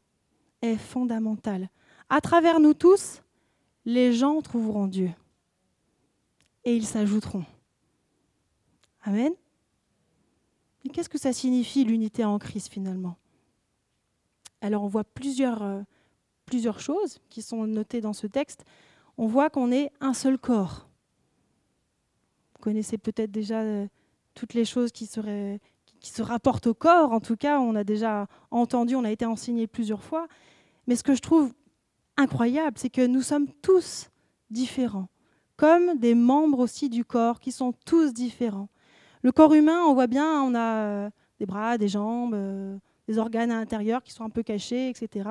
est 0.61 0.77
fondamentale. 0.77 1.69
À 2.09 2.21
travers 2.21 2.59
nous 2.59 2.73
tous, 2.73 3.21
les 3.85 4.13
gens 4.13 4.41
trouveront 4.41 4.87
Dieu 4.87 5.11
et 6.63 6.75
ils 6.75 6.85
s'ajouteront. 6.85 7.45
Amen. 9.03 9.33
Mais 10.83 10.91
qu'est-ce 10.91 11.09
que 11.09 11.17
ça 11.17 11.33
signifie 11.33 11.85
l'unité 11.85 12.25
en 12.25 12.39
Christ 12.39 12.71
finalement? 12.71 13.17
Alors 14.61 14.83
on 14.83 14.87
voit 14.87 15.03
plusieurs, 15.03 15.63
euh, 15.63 15.81
plusieurs 16.45 16.79
choses 16.79 17.19
qui 17.29 17.41
sont 17.41 17.65
notées 17.67 18.01
dans 18.01 18.13
ce 18.13 18.27
texte. 18.27 18.65
On 19.17 19.27
voit 19.27 19.49
qu'on 19.49 19.71
est 19.71 19.91
un 20.01 20.13
seul 20.13 20.37
corps. 20.37 20.87
connaissez 22.59 22.97
peut-être 22.97 23.31
déjà 23.31 23.61
euh, 23.61 23.87
toutes 24.33 24.53
les 24.53 24.65
choses 24.65 24.91
qui, 24.91 25.05
seraient, 25.05 25.59
qui 25.99 26.11
se 26.11 26.21
rapportent 26.21 26.67
au 26.67 26.73
corps. 26.73 27.11
En 27.11 27.19
tout 27.19 27.35
cas, 27.35 27.59
on 27.59 27.75
a 27.75 27.83
déjà 27.83 28.27
entendu, 28.51 28.95
on 28.95 29.03
a 29.03 29.11
été 29.11 29.25
enseigné 29.25 29.67
plusieurs 29.67 30.03
fois. 30.03 30.27
Mais 30.87 30.95
ce 30.95 31.03
que 31.03 31.15
je 31.15 31.21
trouve 31.21 31.53
incroyable, 32.17 32.77
c'est 32.77 32.89
que 32.89 33.05
nous 33.05 33.21
sommes 33.21 33.47
tous 33.61 34.09
différents, 34.49 35.09
comme 35.55 35.97
des 35.97 36.15
membres 36.15 36.59
aussi 36.59 36.89
du 36.89 37.05
corps 37.05 37.39
qui 37.39 37.51
sont 37.51 37.73
tous 37.85 38.13
différents. 38.13 38.69
Le 39.21 39.31
corps 39.31 39.53
humain, 39.53 39.83
on 39.85 39.93
voit 39.93 40.07
bien, 40.07 40.41
on 40.41 40.55
a 40.55 40.75
euh, 40.75 41.09
des 41.39 41.45
bras, 41.45 41.77
des 41.77 41.87
jambes, 41.87 42.33
euh, 42.33 42.77
des 43.07 43.17
organes 43.17 43.51
à 43.51 43.55
l'intérieur 43.55 44.03
qui 44.03 44.11
sont 44.11 44.23
un 44.23 44.29
peu 44.29 44.43
cachés, 44.43 44.89
etc. 44.89 45.29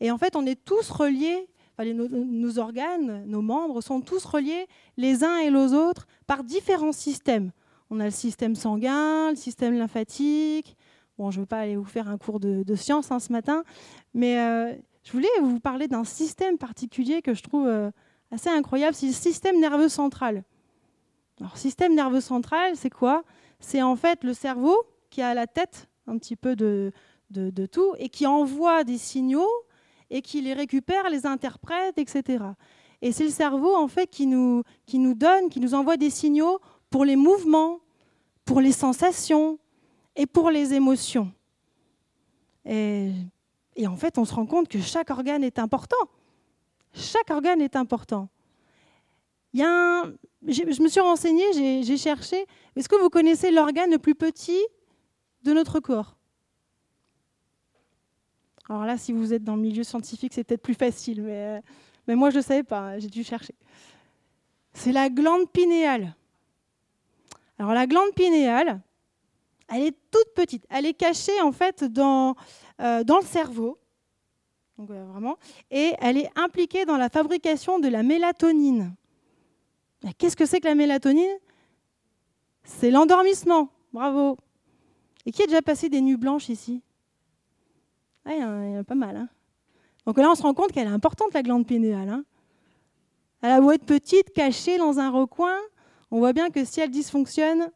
Et 0.00 0.10
en 0.10 0.18
fait, 0.18 0.36
on 0.36 0.46
est 0.46 0.62
tous 0.64 0.90
reliés, 0.90 1.48
nos, 1.82 2.58
organes, 2.58 3.24
nos 3.26 3.42
membres 3.42 3.80
sont 3.80 4.00
tous 4.00 4.24
reliés 4.24 4.66
les 4.96 5.24
uns 5.24 5.38
et 5.38 5.50
les 5.50 5.74
autres 5.74 6.06
par 6.26 6.44
différents 6.44 6.92
systèmes. 6.92 7.50
On 7.94 8.00
a 8.00 8.06
le 8.06 8.10
système 8.10 8.56
sanguin, 8.56 9.30
le 9.30 9.36
système 9.36 9.78
lymphatique. 9.78 10.76
Bon, 11.16 11.30
je 11.30 11.36
ne 11.36 11.42
veux 11.42 11.46
pas 11.46 11.60
aller 11.60 11.76
vous 11.76 11.84
faire 11.84 12.08
un 12.08 12.18
cours 12.18 12.40
de, 12.40 12.74
science 12.74 13.12
hein, 13.12 13.20
ce 13.20 13.30
matin, 13.30 13.62
mais 14.14 14.36
euh, 14.40 14.74
je 15.04 15.12
voulais 15.12 15.28
vous 15.40 15.60
parler 15.60 15.86
d'un 15.86 16.02
système 16.02 16.58
particulier 16.58 17.22
que 17.22 17.34
je 17.34 17.42
trouve 17.44 17.68
euh, 17.68 17.92
assez 18.32 18.50
incroyable, 18.50 18.96
c'est 18.96 19.06
le 19.06 19.12
système 19.12 19.60
nerveux 19.60 19.88
central. 19.88 20.42
Alors, 21.38 21.56
système 21.56 21.94
nerveux 21.94 22.20
central, 22.20 22.72
c'est 22.74 22.90
quoi? 22.90 23.22
C'est 23.60 23.80
en 23.80 23.94
fait 23.94 24.24
le 24.24 24.34
cerveau 24.34 24.76
qui 25.08 25.22
a 25.22 25.32
la 25.32 25.46
tête 25.46 25.88
un 26.08 26.18
petit 26.18 26.34
peu 26.34 26.56
de, 26.56 26.90
de, 27.30 27.66
tout 27.66 27.94
et 27.98 28.08
qui 28.08 28.26
envoie 28.26 28.82
des 28.82 28.98
signaux 28.98 29.52
et 30.10 30.20
qui 30.20 30.40
les 30.40 30.52
récupère, 30.52 31.10
les 31.10 31.26
interprète, 31.26 31.96
etc. 31.96 32.44
Et 33.02 33.12
c'est 33.12 33.24
le 33.24 33.30
cerveau 33.30 33.76
en 33.76 33.86
fait 33.86 34.08
qui 34.08 34.26
nous, 34.26 34.64
qui 34.84 34.98
nous 34.98 35.14
donne, 35.14 35.48
qui 35.48 35.60
nous 35.60 35.74
envoie 35.74 35.96
des 35.96 36.10
signaux 36.10 36.58
pour 36.90 37.04
les 37.04 37.16
mouvements, 37.16 37.80
pour 38.44 38.60
les 38.60 38.72
sensations 38.72 39.58
et 40.16 40.26
pour 40.26 40.50
les 40.50 40.74
émotions. 40.74 41.32
Et, 42.64 43.12
en 43.86 43.96
fait, 43.96 44.18
on 44.18 44.24
se 44.24 44.34
rend 44.34 44.46
compte 44.46 44.68
que 44.68 44.80
chaque 44.80 45.10
organe 45.10 45.44
est 45.44 45.58
important. 45.58 45.96
Chaque 46.92 47.30
organe 47.30 47.60
est 47.60 47.76
important. 47.76 48.28
Il 49.52 49.60
y 49.60 49.64
a 49.64 50.04
je 50.46 50.82
me 50.82 50.88
suis 50.88 51.00
renseignée, 51.00 51.82
j'ai 51.82 51.96
cherché. 51.96 52.44
Est-ce 52.76 52.88
que 52.88 52.96
vous 52.96 53.08
connaissez 53.08 53.50
l'organe 53.50 53.90
le 53.90 53.98
plus 53.98 54.14
petit 54.14 54.60
de 55.42 55.52
notre 55.52 55.80
corps? 55.80 56.16
Alors 58.68 58.84
là, 58.84 58.96
si 58.96 59.12
vous 59.12 59.32
êtes 59.32 59.44
dans 59.44 59.56
le 59.56 59.62
milieu 59.62 59.84
scientifique, 59.84 60.32
c'est 60.34 60.44
peut-être 60.44 60.62
plus 60.62 60.74
facile, 60.74 61.22
mais, 61.22 61.62
mais 62.06 62.14
moi, 62.14 62.30
je 62.30 62.38
ne 62.38 62.42
savais 62.42 62.62
pas, 62.62 62.98
j'ai 62.98 63.08
dû 63.08 63.24
chercher. 63.24 63.54
C'est 64.72 64.92
la 64.92 65.08
glande 65.08 65.50
pinéale. 65.50 66.14
Alors 67.58 67.72
la 67.72 67.86
glande 67.86 68.12
pinéale, 68.14 68.80
elle 69.68 69.82
est 69.82 69.96
toute 70.10 70.34
petite. 70.34 70.66
Elle 70.70 70.86
est 70.86 70.94
cachée 70.94 71.40
en 71.40 71.52
fait 71.52 71.84
dans, 71.84 72.34
euh, 72.80 73.04
dans 73.04 73.18
le 73.18 73.24
cerveau. 73.24 73.78
Donc, 74.76 74.90
vraiment, 74.90 75.36
et 75.70 75.92
elle 76.00 76.18
est 76.18 76.30
impliquée 76.34 76.84
dans 76.84 76.96
la 76.96 77.08
fabrication 77.08 77.78
de 77.78 77.86
la 77.86 78.02
mélatonine. 78.02 78.94
Qu'est-ce 80.18 80.36
que 80.36 80.46
c'est 80.46 80.60
que 80.60 80.66
la 80.66 80.74
mélatonine? 80.74 81.38
C'est 82.64 82.90
l'endormissement. 82.90 83.68
Bravo. 83.92 84.36
Et 85.26 85.30
qui 85.30 85.42
a 85.42 85.46
déjà 85.46 85.62
passé 85.62 85.88
des 85.88 86.00
nuits 86.00 86.16
blanches 86.16 86.48
ici? 86.48 86.82
Ah, 88.24 88.34
Il 88.34 88.40
y, 88.40 88.44
en 88.44 88.80
a 88.80 88.84
pas 88.84 88.96
mal. 88.96 89.16
Hein. 89.16 89.28
Donc 90.06 90.18
là, 90.18 90.30
on 90.30 90.34
se 90.34 90.42
rend 90.42 90.54
compte 90.54 90.72
qu'elle 90.72 90.88
est 90.88 90.90
importante, 90.90 91.32
la 91.32 91.42
glande 91.42 91.66
pinéale. 91.66 92.08
Hein. 92.08 92.24
Elle 93.42 93.52
a 93.52 93.60
beau 93.60 93.70
être 93.72 93.84
petite, 93.84 94.32
cachée 94.32 94.76
dans 94.76 94.98
un 94.98 95.10
recoin, 95.10 95.56
on 96.10 96.18
voit 96.18 96.32
bien 96.32 96.50
que 96.50 96.64
si 96.64 96.80
elle 96.80 96.90
dysfonctionne, 96.90 97.70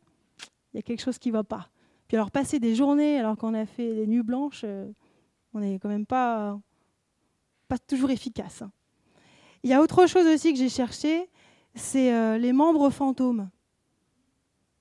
il 0.72 0.76
y 0.76 0.78
a 0.78 0.82
quelque 0.82 1.02
chose 1.02 1.18
qui 1.18 1.28
ne 1.28 1.34
va 1.34 1.44
pas. 1.44 1.68
Puis 2.06 2.16
alors 2.16 2.30
passer 2.30 2.58
des 2.58 2.74
journées 2.74 3.18
alors 3.18 3.36
qu'on 3.36 3.54
a 3.54 3.66
fait 3.66 3.94
des 3.94 4.06
nuits 4.06 4.22
blanches, 4.22 4.62
euh, 4.64 4.90
on 5.54 5.60
n'est 5.60 5.78
quand 5.78 5.88
même 5.88 6.06
pas, 6.06 6.58
toujours 7.86 8.10
efficace. 8.10 8.62
Hein. 8.62 8.72
Il 9.62 9.70
y 9.70 9.74
a 9.74 9.82
autre 9.82 10.06
chose 10.06 10.26
aussi 10.26 10.52
que 10.52 10.58
j'ai 10.58 10.68
cherché, 10.68 11.28
c'est 11.74 12.12
euh, 12.12 12.38
les 12.38 12.52
membres 12.52 12.90
fantômes. 12.90 13.50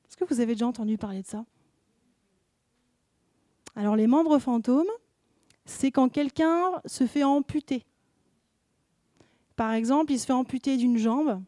Est-ce 0.08 0.16
que 0.16 0.24
vous 0.24 0.40
avez 0.40 0.54
déjà 0.54 0.68
entendu 0.68 0.98
parler 0.98 1.22
de 1.22 1.28
ça? 1.28 1.46
Alors 3.76 3.96
les 3.96 4.08
membres 4.08 4.40
fantômes, 4.40 4.88
c'est 5.66 5.92
quand 5.92 6.10
quelqu'un 6.10 6.82
se 6.86 7.06
fait 7.06 7.24
amputer. 7.24 7.86
Par 9.56 9.74
exemple, 9.74 10.12
il 10.12 10.20
se 10.20 10.26
fait 10.26 10.34
amputer 10.34 10.78
d'une 10.78 10.98
jambe 10.98 11.44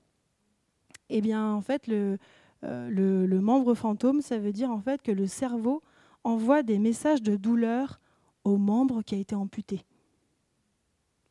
eh 1.10 1.22
bien, 1.22 1.54
en 1.54 1.62
fait, 1.62 1.90
euh, 1.90 2.18
le, 2.64 3.40
membre 3.40 3.74
fantôme, 3.74 4.22
ça 4.22 4.38
veut 4.38 4.52
dire 4.52 4.72
en 4.72 4.80
fait 4.80 5.02
que 5.02 5.12
le 5.12 5.28
cerveau 5.28 5.82
envoie 6.24 6.64
des 6.64 6.80
messages 6.80 7.22
de 7.22 7.36
douleur 7.36 8.00
au 8.44 8.58
membre 8.58 9.02
qui 9.02 9.16
a 9.16 9.18
été 9.18 9.36
amputé. 9.36 9.86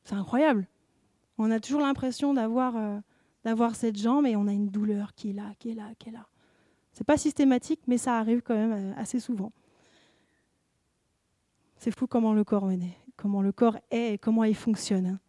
C'est 0.04 0.14
incroyable. 0.14 0.66
On 1.36 1.50
a 1.50 1.60
toujours 1.60 1.80
l'impression 1.80 2.34
d'avoir 2.34 2.76
euh, 2.76 3.72
cette 3.74 3.96
jambe 3.96 4.26
et 4.26 4.36
on 4.36 4.48
a 4.48 4.52
une 4.52 4.68
douleur 4.68 5.14
qui 5.14 5.30
est 5.30 5.34
là, 5.34 5.52
qui 5.58 5.70
est 5.70 5.74
là, 5.74 5.90
qui 5.98 6.08
est 6.08 6.12
là. 6.12 6.26
C'est 6.92 7.04
pas 7.04 7.16
systématique, 7.16 7.80
mais 7.86 7.98
ça 7.98 8.18
arrive 8.18 8.42
quand 8.42 8.54
même 8.54 8.72
euh, 8.72 8.92
assez 8.96 9.20
souvent. 9.20 9.52
C'est 11.76 11.92
fou 11.92 12.06
comment 12.06 12.32
le 12.32 12.42
corps 12.42 12.70
est, 12.72 12.80
comment 13.16 13.40
le 13.40 13.52
corps 13.52 13.78
est 13.90 14.14
et 14.14 14.18
comment 14.18 14.44
il 14.44 14.56
fonctionne. 14.56 15.06
Hein. 15.06 15.20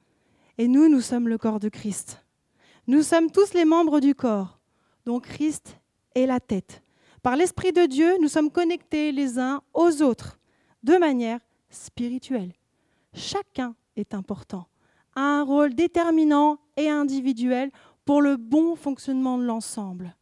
Et 0.57 0.67
nous, 0.67 0.89
nous 0.89 1.01
sommes 1.01 1.27
le 1.27 1.37
corps 1.37 1.59
de 1.59 1.69
Christ. 1.69 2.25
Nous 2.89 3.03
sommes 3.03 3.29
tous 3.29 3.53
les 3.53 3.65
membres 3.65 3.99
du 3.99 4.15
corps, 4.15 4.59
dont 5.05 5.19
Christ 5.19 5.79
est 6.15 6.25
la 6.25 6.39
tête. 6.39 6.81
Par 7.21 7.35
l'Esprit 7.35 7.71
de 7.71 7.85
Dieu, 7.85 8.15
nous 8.19 8.27
sommes 8.27 8.49
connectés 8.49 9.11
les 9.11 9.37
uns 9.37 9.61
aux 9.75 10.01
autres 10.01 10.39
de 10.81 10.97
manière 10.97 11.39
spirituelle. 11.69 12.51
Chacun 13.13 13.75
est 13.95 14.15
important, 14.15 14.65
a 15.15 15.21
un 15.21 15.43
rôle 15.43 15.75
déterminant 15.75 16.57
et 16.77 16.89
individuel 16.89 17.69
pour 18.05 18.23
le 18.23 18.37
bon 18.37 18.75
fonctionnement 18.75 19.37
de 19.37 19.43
l'ensemble. 19.43 20.15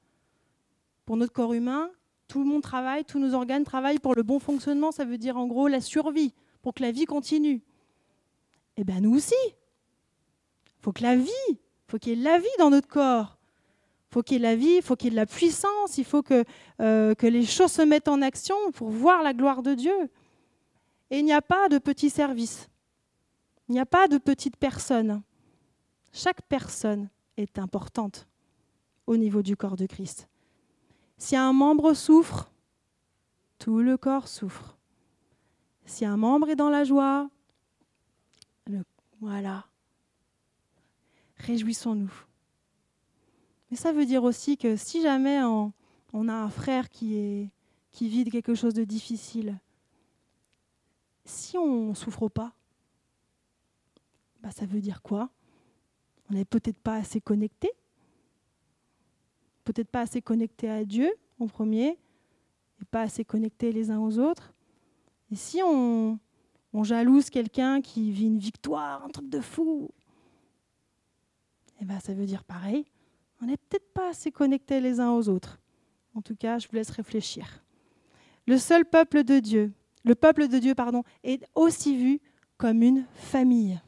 Pour 1.06 1.16
notre 1.16 1.32
corps 1.32 1.54
humain, 1.54 1.90
tout 2.28 2.40
le 2.40 2.46
monde 2.46 2.64
travaille, 2.64 3.06
tous 3.06 3.18
nos 3.18 3.34
organes 3.34 3.64
travaillent 3.64 4.00
pour 4.00 4.14
le 4.14 4.24
bon 4.24 4.40
fonctionnement, 4.40 4.92
ça 4.92 5.06
veut 5.06 5.18
dire 5.18 5.38
en 5.38 5.48
gros 5.48 5.70
la 5.70 5.80
survie, 5.80 6.34
pour 6.62 6.74
que 6.74 6.84
la 6.84 6.92
vie 6.92 7.06
continue. 7.06 7.64
Eh 8.76 8.84
bien 8.84 9.00
nous 9.00 9.16
aussi, 9.16 9.36
il 9.46 10.82
faut 10.82 10.92
que 10.92 11.04
la 11.04 11.16
vie 11.16 11.60
faut 11.88 11.98
qu'il 11.98 12.18
y 12.18 12.22
ait 12.22 12.24
la 12.24 12.40
vie 12.40 12.46
dans 12.60 12.70
notre 12.70 12.88
corps. 12.88 13.38
Il 14.10 14.14
faut 14.14 14.24
qu'il 14.24 14.36
y 14.36 14.38
ait 14.38 14.40
de 14.40 14.44
la 14.44 14.56
vie, 14.56 14.76
il 14.78 14.82
faut 14.82 14.96
qu'il 14.96 15.08
y 15.08 15.08
ait 15.10 15.12
de 15.12 15.16
la 15.16 15.26
puissance, 15.26 15.98
il 15.98 16.06
faut 16.06 16.22
que, 16.22 16.44
euh, 16.82 17.14
que 17.16 17.28
les 17.28 17.46
choses 17.46 17.72
se 17.72 17.82
mettent 17.82 18.08
en 18.08 18.22
action 18.22 18.56
pour 18.74 18.90
voir 18.90 19.22
la 19.24 19.34
gloire 19.34 19.64
de 19.64 19.74
Dieu. 19.74 20.10
Et 21.10 21.20
il 21.20 21.26
n'y 21.26 21.34
a 21.34 21.42
pas 21.42 21.70
de 21.70 21.78
petit 21.78 22.10
service. 22.10 22.70
Il 23.70 23.74
n'y 23.74 23.80
a 23.80 23.86
pas 23.86 24.08
de 24.08 24.18
petite 24.18 24.58
personne. 24.58 25.22
Chaque 26.14 26.42
personne 26.44 27.10
est 27.36 27.60
importante 27.60 28.28
au 29.06 29.18
niveau 29.18 29.42
du 29.42 29.56
corps 29.56 29.76
de 29.76 29.86
Christ. 29.86 30.28
Si 31.18 31.36
un 31.36 31.54
membre 31.54 31.94
souffre, 31.94 32.52
tout 33.60 33.80
le 33.80 33.98
corps 33.98 34.28
souffre. 34.28 34.78
Si 35.86 36.06
un 36.06 36.18
membre 36.18 36.50
est 36.50 36.56
dans 36.56 36.70
la 36.70 36.84
joie, 36.84 37.30
voilà, 39.20 39.66
réjouissons-nous. 41.40 42.12
Mais 43.70 43.78
ça 43.78 43.92
veut 43.92 44.06
dire 44.06 44.24
aussi 44.24 44.58
que 44.58 44.76
si 44.76 45.02
jamais 45.02 45.42
on, 45.44 45.74
a 46.14 46.34
un 46.34 46.50
frère 46.50 46.90
qui, 46.90 47.16
est, 47.16 47.50
qui 47.92 48.08
vit 48.08 48.24
quelque 48.26 48.56
chose 48.56 48.74
de 48.74 48.84
difficile, 48.84 49.60
si 51.26 51.58
on 51.58 51.90
ne 51.90 51.94
souffre 51.94 52.30
pas, 52.30 52.54
bah 54.42 54.52
ça 54.52 54.66
veut 54.66 54.80
dire 54.80 55.02
quoi? 55.02 55.30
On 56.30 56.34
n'est 56.34 56.46
peut-être 56.46 56.80
pas 56.80 56.96
assez 56.96 57.22
connecté, 57.22 57.70
peut-être 59.64 59.90
pas 59.90 60.02
assez 60.02 60.22
connecté 60.22 60.70
à 60.70 60.86
Dieu 60.86 61.12
en 61.40 61.48
premier, 61.48 61.98
et 62.82 62.86
pas 62.90 63.02
assez 63.02 63.26
connecté 63.26 63.72
les 63.72 63.92
uns 63.92 64.00
aux 64.00 64.18
autres. 64.20 64.54
Et 65.32 65.36
si 65.36 65.62
on, 65.64 66.20
on 66.74 66.84
jalouse 66.84 67.30
quelqu'un 67.30 67.82
qui 67.82 68.12
vit 68.12 68.28
une 68.28 68.40
victoire, 68.40 69.04
un 69.04 69.10
truc 69.10 69.30
de 69.30 69.42
fou, 69.42 69.90
eh 71.82 71.86
ben, 71.86 72.00
ça 72.00 72.14
veut 72.14 72.26
dire 72.26 72.44
pareil. 72.44 72.86
On 73.42 73.46
n'est 73.46 73.58
peut-être 73.58 73.94
pas 73.94 74.10
assez 74.10 74.32
connectés 74.32 74.80
les 74.80 75.00
uns 75.00 75.12
aux 75.12 75.30
autres. 75.30 75.60
En 76.16 76.22
tout 76.22 76.36
cas, 76.36 76.58
je 76.58 76.68
vous 76.68 76.76
laisse 76.76 76.90
réfléchir. 76.90 77.64
Le 78.48 78.58
seul 78.58 78.86
peuple 78.86 79.24
de 79.24 79.40
Dieu, 79.40 79.72
le 80.04 80.16
peuple 80.16 80.48
de 80.48 80.58
Dieu, 80.58 80.74
pardon, 80.74 81.04
est 81.24 81.46
aussi 81.54 81.96
vu 81.96 82.20
comme 82.58 82.82
une 82.82 83.06
famille. 83.14 83.80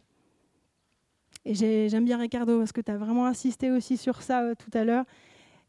Et 1.46 1.56
j'aime 1.56 2.06
bien 2.06 2.18
Ricardo 2.18 2.60
parce 2.60 2.72
que 2.72 2.82
tu 2.82 2.92
as 2.92 2.98
vraiment 2.98 3.26
insisté 3.26 3.72
aussi 3.72 3.98
sur 3.98 4.22
ça 4.22 4.44
euh, 4.44 4.56
tout 4.56 4.70
à 4.78 4.84
l'heure. 4.84 5.06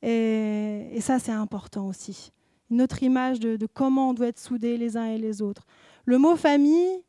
Et, 0.03 0.99
ça, 1.01 1.19
c'est 1.19 1.33
important 1.33 1.87
aussi. 1.87 2.33
Une 2.71 2.83
autre 2.83 3.03
image 3.03 3.41
de, 3.41 3.67
comment 3.73 4.11
on 4.11 4.15
doit 4.15 4.29
être 4.29 4.39
soudés 4.39 4.77
les 4.77 4.97
uns 4.97 5.07
et 5.07 5.19
les 5.19 5.43
autres. 5.43 5.67
Le 6.05 6.19
mot 6.19 6.37
famille, 6.37 7.03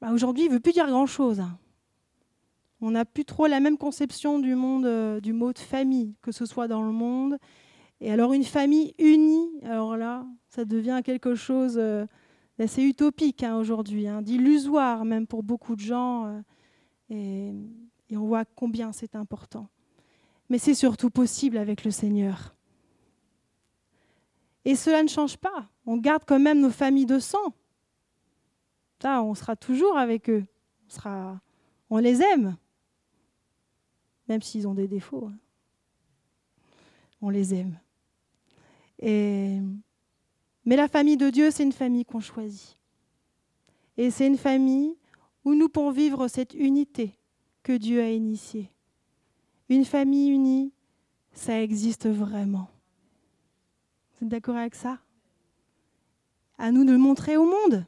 bah, 0.00 0.10
aujourd'hui, 0.12 0.48
ne 0.48 0.54
veut 0.54 0.60
plus 0.60 0.72
dire 0.72 0.86
grand-chose. 0.86 1.40
Hein. 1.40 1.58
On 2.86 2.90
n'a 2.90 3.06
plus 3.06 3.24
trop 3.24 3.46
la 3.46 3.60
même 3.60 3.78
conception 3.78 4.38
du 4.38 4.54
monde, 4.54 4.84
euh, 4.84 5.18
du 5.18 5.32
mot 5.32 5.54
de 5.54 5.58
famille, 5.58 6.14
que 6.20 6.32
ce 6.32 6.44
soit 6.44 6.68
dans 6.68 6.82
le 6.82 6.92
monde. 6.92 7.38
Et 8.02 8.12
alors 8.12 8.34
une 8.34 8.44
famille 8.44 8.94
unie, 8.98 9.48
alors 9.62 9.96
là, 9.96 10.26
ça 10.50 10.66
devient 10.66 11.00
quelque 11.02 11.34
chose 11.34 11.76
euh, 11.78 12.04
d'assez 12.58 12.82
utopique 12.82 13.42
hein, 13.42 13.56
aujourd'hui, 13.56 14.06
hein, 14.06 14.20
d'illusoire 14.20 15.06
même 15.06 15.26
pour 15.26 15.42
beaucoup 15.42 15.76
de 15.76 15.80
gens. 15.80 16.26
Euh, 16.26 17.54
et, 18.10 18.16
on 18.18 18.26
voit 18.26 18.44
combien 18.44 18.92
c'est 18.92 19.16
important. 19.16 19.66
Mais 20.50 20.58
c'est 20.58 20.74
surtout 20.74 21.08
possible 21.08 21.56
avec 21.56 21.86
le 21.86 21.90
Seigneur. 21.90 22.54
Et 24.66 24.76
cela 24.76 25.02
ne 25.02 25.08
change 25.08 25.38
pas. 25.38 25.70
On 25.86 25.96
garde 25.96 26.24
quand 26.26 26.38
même 26.38 26.60
nos 26.60 26.68
familles 26.68 27.06
de 27.06 27.18
sang. 27.18 27.54
On 29.02 29.34
sera 29.34 29.56
toujours 29.56 29.96
avec 29.96 30.28
eux. 30.28 30.44
On 31.88 31.98
les 31.98 32.20
aime, 32.20 32.56
même 34.34 34.42
s'ils 34.42 34.66
ont 34.66 34.74
des 34.74 34.88
défauts. 34.88 35.28
Hein. 35.28 35.38
On 37.22 37.30
les 37.30 37.54
aime. 37.54 37.78
Mais 39.00 40.76
la 40.76 40.88
famille 40.88 41.16
de 41.16 41.30
Dieu, 41.30 41.52
c'est 41.52 41.62
une 41.62 41.72
famille 41.72 42.04
qu'on 42.04 42.20
choisit. 42.20 42.76
Et 43.96 44.10
c'est 44.10 44.26
une 44.26 44.36
famille 44.36 44.96
où 45.44 45.54
nous 45.54 45.68
pouvons 45.68 45.92
vivre 45.92 46.26
cette 46.26 46.52
unité 46.54 47.16
que 47.62 47.72
Dieu 47.72 48.02
a 48.02 48.10
initiée. 48.10 48.72
Une 49.68 49.84
famille 49.84 50.30
unie, 50.30 50.72
ça 51.32 51.62
existe 51.62 52.08
vraiment. 52.08 52.68
Vous 54.12 54.24
êtes 54.24 54.30
d'accord 54.30 54.56
avec 54.56 54.74
ça? 54.74 54.98
À 56.58 56.72
nous 56.72 56.84
de 56.84 56.90
le 56.90 56.98
montrer 56.98 57.36
au 57.36 57.46
monde. 57.46 57.86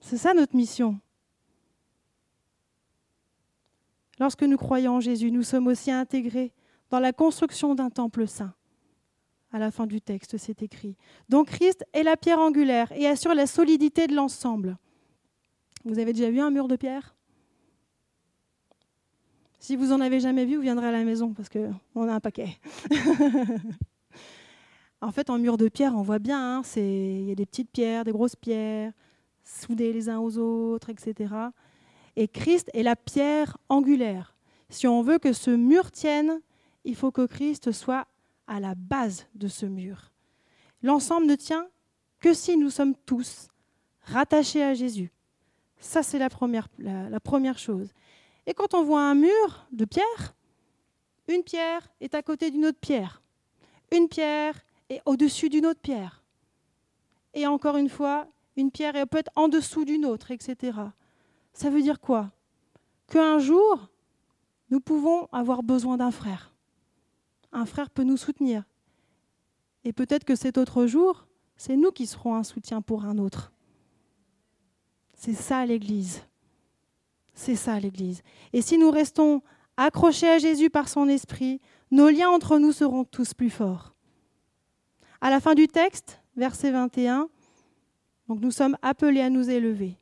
C'est 0.00 0.18
ça 0.18 0.34
notre 0.34 0.56
mission. 0.56 0.98
Lorsque 4.20 4.42
nous 4.42 4.56
croyons 4.56 4.96
en 4.96 5.00
Jésus, 5.00 5.30
nous 5.30 5.42
sommes 5.42 5.66
aussi 5.66 5.90
intégrés 5.90 6.52
dans 6.90 7.00
la 7.00 7.12
construction 7.12 7.74
d'un 7.74 7.90
temple 7.90 8.26
saint. 8.26 8.54
À 9.52 9.58
la 9.58 9.70
fin 9.70 9.86
du 9.86 10.00
texte, 10.00 10.36
c'est 10.36 10.62
écrit. 10.62 10.96
Donc 11.28 11.48
Christ 11.48 11.84
est 11.92 12.02
la 12.02 12.16
pierre 12.16 12.38
angulaire 12.38 12.92
et 12.92 13.06
assure 13.06 13.34
la 13.34 13.46
solidité 13.46 14.06
de 14.06 14.14
l'ensemble. 14.14 14.76
Vous 15.84 15.98
avez 15.98 16.12
déjà 16.12 16.30
vu 16.30 16.40
un 16.40 16.50
mur 16.50 16.68
de 16.68 16.76
pierre? 16.76 17.14
Si 19.58 19.74
vous 19.74 19.92
en 19.92 20.00
avez 20.00 20.20
jamais 20.20 20.44
vu, 20.44 20.56
vous 20.56 20.62
viendrez 20.62 20.86
à 20.86 20.92
la 20.92 21.04
maison 21.04 21.32
parce 21.32 21.48
qu'on 21.48 22.08
a 22.08 22.14
un 22.14 22.20
paquet. 22.20 22.58
en 25.00 25.10
fait, 25.10 25.30
en 25.30 25.38
mur 25.38 25.56
de 25.56 25.68
pierre, 25.68 25.94
on 25.96 26.02
voit 26.02 26.18
bien, 26.18 26.58
hein, 26.58 26.62
il 26.76 27.28
y 27.28 27.32
a 27.32 27.34
des 27.34 27.46
petites 27.46 27.70
pierres, 27.70 28.04
des 28.04 28.12
grosses 28.12 28.36
pierres, 28.36 28.92
soudées 29.44 29.92
les 29.92 30.08
uns 30.08 30.18
aux 30.18 30.38
autres, 30.38 30.90
etc. 30.90 31.34
Et 32.18 32.26
Christ 32.26 32.68
est 32.74 32.82
la 32.82 32.96
pierre 32.96 33.58
angulaire. 33.68 34.34
Si 34.70 34.88
on 34.88 35.02
veut 35.02 35.20
que 35.20 35.32
ce 35.32 35.52
mur 35.52 35.92
tienne, 35.92 36.40
il 36.82 36.96
faut 36.96 37.12
que 37.12 37.24
Christ 37.24 37.70
soit 37.70 38.08
à 38.48 38.58
la 38.58 38.74
base 38.74 39.28
de 39.36 39.46
ce 39.46 39.66
mur. 39.66 40.10
L'ensemble 40.82 41.26
ne 41.26 41.36
tient 41.36 41.68
que 42.18 42.34
si 42.34 42.56
nous 42.56 42.70
sommes 42.70 42.96
tous 43.06 43.46
rattachés 44.02 44.64
à 44.64 44.74
Jésus. 44.74 45.12
Ça, 45.78 46.02
c'est 46.02 46.18
la 46.18 46.28
première, 46.28 46.68
chose. 47.56 47.92
Et 48.48 48.52
quand 48.52 48.74
on 48.74 48.82
voit 48.82 49.02
un 49.02 49.14
mur 49.14 49.68
de 49.70 49.84
pierre, 49.84 50.34
une 51.28 51.44
pierre 51.44 51.88
est 52.00 52.16
à 52.16 52.22
côté 52.24 52.50
d'une 52.50 52.66
autre 52.66 52.80
pierre. 52.80 53.22
Une 53.92 54.08
pierre 54.08 54.56
est 54.90 55.02
au-dessus 55.06 55.50
d'une 55.50 55.66
autre 55.66 55.80
pierre. 55.80 56.24
Et 57.32 57.46
encore 57.46 57.76
une 57.76 57.88
fois, 57.88 58.26
une 58.56 58.72
pierre 58.72 58.96
est 58.96 59.06
peut-être 59.06 59.30
en 59.36 59.46
dessous 59.46 59.84
d'une 59.84 60.04
autre, 60.04 60.32
etc. 60.32 60.72
Ça 61.58 61.70
veut 61.70 61.82
dire 61.82 61.98
quoi? 61.98 62.30
Qu'un 63.08 63.40
jour, 63.40 63.88
nous 64.70 64.78
pouvons 64.78 65.26
avoir 65.32 65.64
besoin 65.64 65.96
d'un 65.96 66.12
frère. 66.12 66.54
Un 67.50 67.66
frère 67.66 67.90
peut 67.90 68.04
nous 68.04 68.16
soutenir. 68.16 68.62
Et 69.82 69.92
peut-être 69.92 70.22
que 70.22 70.36
cet 70.36 70.56
autre 70.56 70.86
jour, 70.86 71.26
c'est 71.56 71.74
nous 71.74 71.90
qui 71.90 72.06
serons 72.06 72.36
un 72.36 72.44
soutien 72.44 72.80
pour 72.80 73.04
un 73.04 73.18
autre. 73.18 73.50
C'est 75.14 75.34
ça 75.34 75.66
l'Église. 75.66 76.22
C'est 77.34 77.56
ça 77.56 77.80
l'Église. 77.80 78.22
Et 78.52 78.62
si 78.62 78.78
nous 78.78 78.92
restons 78.92 79.42
accrochés 79.76 80.28
à 80.28 80.38
Jésus 80.38 80.70
par 80.70 80.88
son 80.88 81.08
esprit, 81.08 81.60
nos 81.90 82.08
liens 82.08 82.30
entre 82.30 82.60
nous 82.60 82.70
seront 82.70 83.02
tous 83.02 83.34
plus 83.34 83.50
forts. 83.50 83.96
À 85.20 85.28
la 85.28 85.40
fin 85.40 85.56
du 85.56 85.66
texte, 85.66 86.20
verset 86.36 86.70
21, 86.70 87.28
donc 88.28 88.38
nous 88.42 88.52
sommes 88.52 88.78
appelés 88.80 89.22
à 89.22 89.28
nous 89.28 89.50
élever 89.50 89.98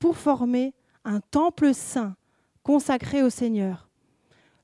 pour 0.00 0.16
former 0.16 0.74
un 1.06 1.20
temple 1.20 1.72
saint 1.72 2.16
consacré 2.62 3.22
au 3.22 3.30
Seigneur. 3.30 3.88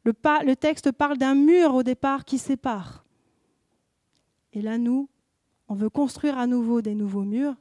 Le, 0.05 0.55
texte 0.55 0.91
parle 0.91 1.17
d'un 1.17 1.37
mur 1.37 1.75
au 1.75 1.85
départ 1.85 2.25
qui 2.25 2.37
sépare. 2.37 3.05
Et 4.53 4.61
là, 4.61 4.77
nous, 4.77 5.09
on 5.69 5.75
veut 5.75 5.89
construire 5.89 6.37
à 6.37 6.49
nouveau 6.49 6.83
des 6.83 6.97
nouveaux 6.97 7.23
murs 7.23 7.55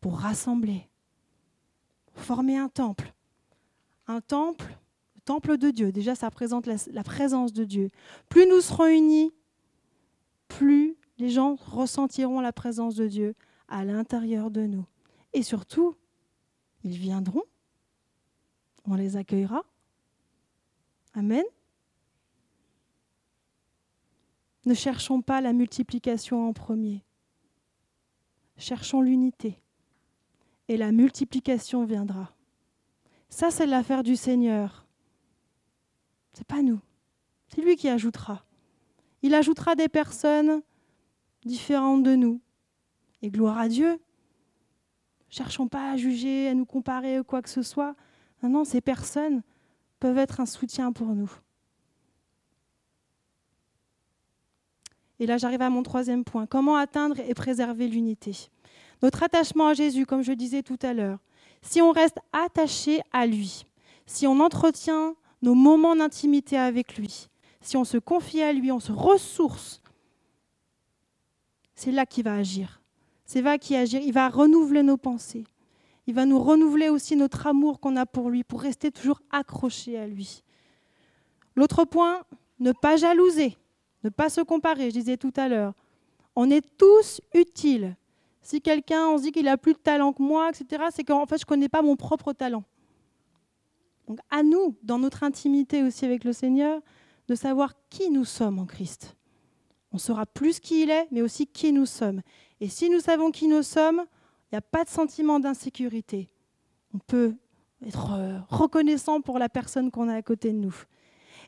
pour 0.00 0.18
rassembler, 0.18 0.88
former 2.14 2.56
un 2.56 2.68
temple. 2.68 3.12
Un 4.06 4.20
temple, 4.20 4.78
le 5.16 5.20
temple 5.22 5.58
de 5.58 5.70
Dieu. 5.70 5.90
Déjà, 5.90 6.14
ça 6.14 6.28
représente 6.28 6.66
la, 6.66 6.76
la 6.92 7.02
présence 7.02 7.52
de 7.52 7.64
Dieu. 7.64 7.90
Plus 8.28 8.46
nous 8.46 8.60
serons 8.60 8.86
unis, 8.86 9.32
plus 10.46 10.96
les 11.18 11.30
gens 11.30 11.56
ressentiront 11.56 12.40
la 12.40 12.52
présence 12.52 12.94
de 12.94 13.08
Dieu 13.08 13.34
à 13.66 13.84
l'intérieur 13.84 14.52
de 14.52 14.66
nous. 14.66 14.84
Et 15.32 15.42
surtout, 15.42 15.96
ils 16.84 16.96
viendront, 16.96 17.42
on 18.86 18.94
les 18.94 19.16
accueillera. 19.16 19.64
Amen. 21.14 21.44
Ne 24.66 24.74
cherchons 24.74 25.20
pas 25.20 25.40
la 25.40 25.52
multiplication 25.52 26.48
en 26.48 26.52
premier. 26.52 27.04
Cherchons 28.56 29.02
l'unité. 29.02 29.60
Et 30.68 30.76
la 30.76 30.92
multiplication 30.92 31.84
viendra. 31.84 32.34
Ça, 33.28 33.50
c'est 33.50 33.66
l'affaire 33.66 34.02
du 34.02 34.16
Seigneur. 34.16 34.86
Ce 36.32 36.40
n'est 36.40 36.44
pas 36.44 36.62
nous. 36.62 36.80
C'est 37.48 37.60
lui 37.60 37.76
qui 37.76 37.88
ajoutera. 37.88 38.44
Il 39.22 39.34
ajoutera 39.34 39.74
des 39.74 39.88
personnes 39.88 40.62
différentes 41.44 42.02
de 42.02 42.14
nous. 42.14 42.40
Et 43.22 43.30
gloire 43.30 43.58
à 43.58 43.68
Dieu. 43.68 44.00
Cherchons 45.28 45.68
pas 45.68 45.90
à 45.90 45.96
juger, 45.96 46.48
à 46.48 46.54
nous 46.54 46.66
comparer 46.66 47.18
ou 47.18 47.24
quoi 47.24 47.42
que 47.42 47.50
ce 47.50 47.62
soit. 47.62 47.94
Non, 48.48 48.64
ces 48.64 48.80
personnes 48.80 49.42
peuvent 50.00 50.18
être 50.18 50.40
un 50.40 50.46
soutien 50.46 50.92
pour 50.92 51.08
nous. 51.08 51.30
Et 55.18 55.26
là, 55.26 55.38
j'arrive 55.38 55.62
à 55.62 55.70
mon 55.70 55.82
troisième 55.82 56.24
point. 56.24 56.46
Comment 56.46 56.76
atteindre 56.76 57.18
et 57.20 57.34
préserver 57.34 57.88
l'unité? 57.88 58.50
Notre 59.02 59.22
attachement 59.22 59.68
à 59.68 59.74
Jésus, 59.74 60.06
comme 60.06 60.22
je 60.22 60.32
disais 60.32 60.62
tout 60.62 60.78
à 60.82 60.92
l'heure, 60.92 61.18
si 61.62 61.80
on 61.80 61.92
reste 61.92 62.18
attaché 62.32 63.00
à 63.12 63.26
lui, 63.26 63.64
si 64.06 64.26
on 64.26 64.40
entretient 64.40 65.14
nos 65.40 65.54
moments 65.54 65.96
d'intimité 65.96 66.58
avec 66.58 66.96
lui, 66.96 67.28
si 67.60 67.76
on 67.76 67.84
se 67.84 67.96
confie 67.96 68.42
à 68.42 68.52
lui, 68.52 68.70
on 68.70 68.80
se 68.80 68.92
ressource, 68.92 69.80
c'est 71.74 71.92
là 71.92 72.04
qu'il 72.06 72.24
va 72.24 72.34
agir. 72.34 72.82
C'est 73.24 73.40
là 73.40 73.58
qu'il 73.58 73.76
agir. 73.76 74.00
Il 74.02 74.12
va 74.12 74.28
renouveler 74.28 74.82
nos 74.82 74.96
pensées. 74.96 75.44
Il 76.06 76.14
va 76.14 76.26
nous 76.26 76.38
renouveler 76.38 76.88
aussi 76.88 77.16
notre 77.16 77.46
amour 77.46 77.80
qu'on 77.80 77.96
a 77.96 78.06
pour 78.06 78.30
lui, 78.30 78.44
pour 78.44 78.60
rester 78.60 78.90
toujours 78.90 79.20
accroché 79.30 79.98
à 79.98 80.06
lui. 80.06 80.42
L'autre 81.56 81.84
point, 81.84 82.22
ne 82.58 82.72
pas 82.72 82.96
jalouser. 82.96 83.56
Ne 84.02 84.10
pas 84.10 84.28
se 84.28 84.40
comparer, 84.40 84.90
je 84.90 84.98
disais 84.98 85.16
tout 85.16 85.32
à 85.36 85.48
l'heure. 85.48 85.72
On 86.36 86.50
est 86.50 86.64
tous 86.76 87.20
utiles. 87.32 87.96
Si 88.42 88.60
quelqu'un, 88.60 89.08
on 89.08 89.18
se 89.18 89.22
dit 89.22 89.32
qu'il 89.32 89.48
a 89.48 89.56
plus 89.56 89.72
de 89.72 89.78
talent 89.78 90.12
que 90.12 90.22
moi, 90.22 90.50
etc., 90.50 90.84
c'est 90.90 91.04
qu'en 91.04 91.24
fait, 91.24 91.38
je 91.38 91.44
ne 91.44 91.48
connais 91.48 91.68
pas 91.70 91.80
mon 91.80 91.96
propre 91.96 92.32
talent. 92.32 92.64
Donc 94.06 94.18
à 94.30 94.42
nous, 94.42 94.76
dans 94.82 94.98
notre 94.98 95.22
intimité 95.22 95.82
aussi 95.82 96.04
avec 96.04 96.24
le 96.24 96.34
Seigneur, 96.34 96.82
de 97.28 97.34
savoir 97.34 97.72
qui 97.88 98.10
nous 98.10 98.26
sommes 98.26 98.58
en 98.58 98.66
Christ. 98.66 99.16
On 99.92 99.98
saura 99.98 100.26
plus 100.26 100.60
qui 100.60 100.82
il 100.82 100.90
est, 100.90 101.08
mais 101.10 101.22
aussi 101.22 101.46
qui 101.46 101.72
nous 101.72 101.86
sommes. 101.86 102.20
Et 102.60 102.68
si 102.68 102.90
nous 102.90 103.00
savons 103.00 103.30
qui 103.30 103.48
nous 103.48 103.62
sommes, 103.62 104.04
il 104.54 104.58
n'y 104.58 104.58
a 104.58 104.70
pas 104.70 104.84
de 104.84 104.88
sentiment 104.88 105.40
d'insécurité. 105.40 106.30
On 106.94 106.98
peut 106.98 107.34
être 107.84 108.12
euh, 108.12 108.38
reconnaissant 108.48 109.20
pour 109.20 109.40
la 109.40 109.48
personne 109.48 109.90
qu'on 109.90 110.08
a 110.08 110.14
à 110.14 110.22
côté 110.22 110.52
de 110.52 110.58
nous. 110.58 110.76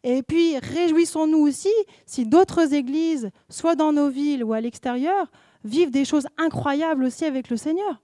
Et 0.02 0.24
puis, 0.24 0.58
réjouissons-nous 0.58 1.38
aussi 1.38 1.72
si 2.04 2.26
d'autres 2.26 2.74
églises, 2.74 3.30
soit 3.48 3.76
dans 3.76 3.92
nos 3.92 4.08
villes 4.08 4.42
ou 4.42 4.54
à 4.54 4.60
l'extérieur, 4.60 5.30
vivent 5.62 5.92
des 5.92 6.04
choses 6.04 6.26
incroyables 6.36 7.04
aussi 7.04 7.24
avec 7.24 7.48
le 7.48 7.56
Seigneur. 7.56 8.02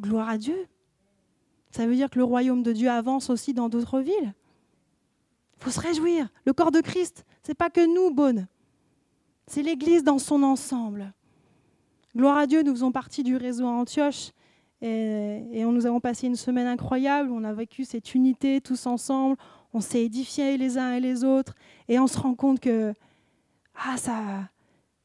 Gloire 0.00 0.28
à 0.28 0.38
Dieu. 0.38 0.66
Ça 1.70 1.86
veut 1.86 1.94
dire 1.94 2.10
que 2.10 2.18
le 2.18 2.24
royaume 2.24 2.64
de 2.64 2.72
Dieu 2.72 2.90
avance 2.90 3.30
aussi 3.30 3.54
dans 3.54 3.68
d'autres 3.68 4.00
villes. 4.00 4.34
Il 5.60 5.62
faut 5.62 5.70
se 5.70 5.78
réjouir. 5.78 6.30
Le 6.46 6.52
corps 6.52 6.72
de 6.72 6.80
Christ, 6.80 7.24
ce 7.44 7.52
n'est 7.52 7.54
pas 7.54 7.70
que 7.70 7.86
nous, 7.86 8.12
bonnes. 8.12 8.48
C'est 9.46 9.62
l'Église 9.62 10.02
dans 10.02 10.18
son 10.18 10.42
ensemble. 10.42 11.14
Gloire 12.16 12.36
à 12.36 12.46
Dieu, 12.46 12.62
nous 12.62 12.72
faisons 12.72 12.92
partie 12.92 13.22
du 13.22 13.36
réseau 13.36 13.66
à 13.66 13.70
Antioche 13.70 14.32
et, 14.80 15.64
nous 15.64 15.86
avons 15.86 16.00
passé 16.00 16.26
une 16.26 16.36
semaine 16.36 16.66
incroyable. 16.66 17.30
On 17.30 17.44
a 17.44 17.52
vécu 17.52 17.84
cette 17.84 18.14
unité 18.14 18.60
tous 18.60 18.86
ensemble 18.86 19.36
on 19.72 19.80
s'est 19.80 20.04
édifiés 20.04 20.56
les 20.56 20.78
uns 20.78 20.92
et 20.92 21.00
les 21.00 21.24
autres, 21.24 21.54
et 21.88 21.98
on 21.98 22.06
se 22.06 22.18
rend 22.18 22.34
compte 22.34 22.60
que 22.60 22.92
ah, 23.74 23.96
ça, 23.96 24.50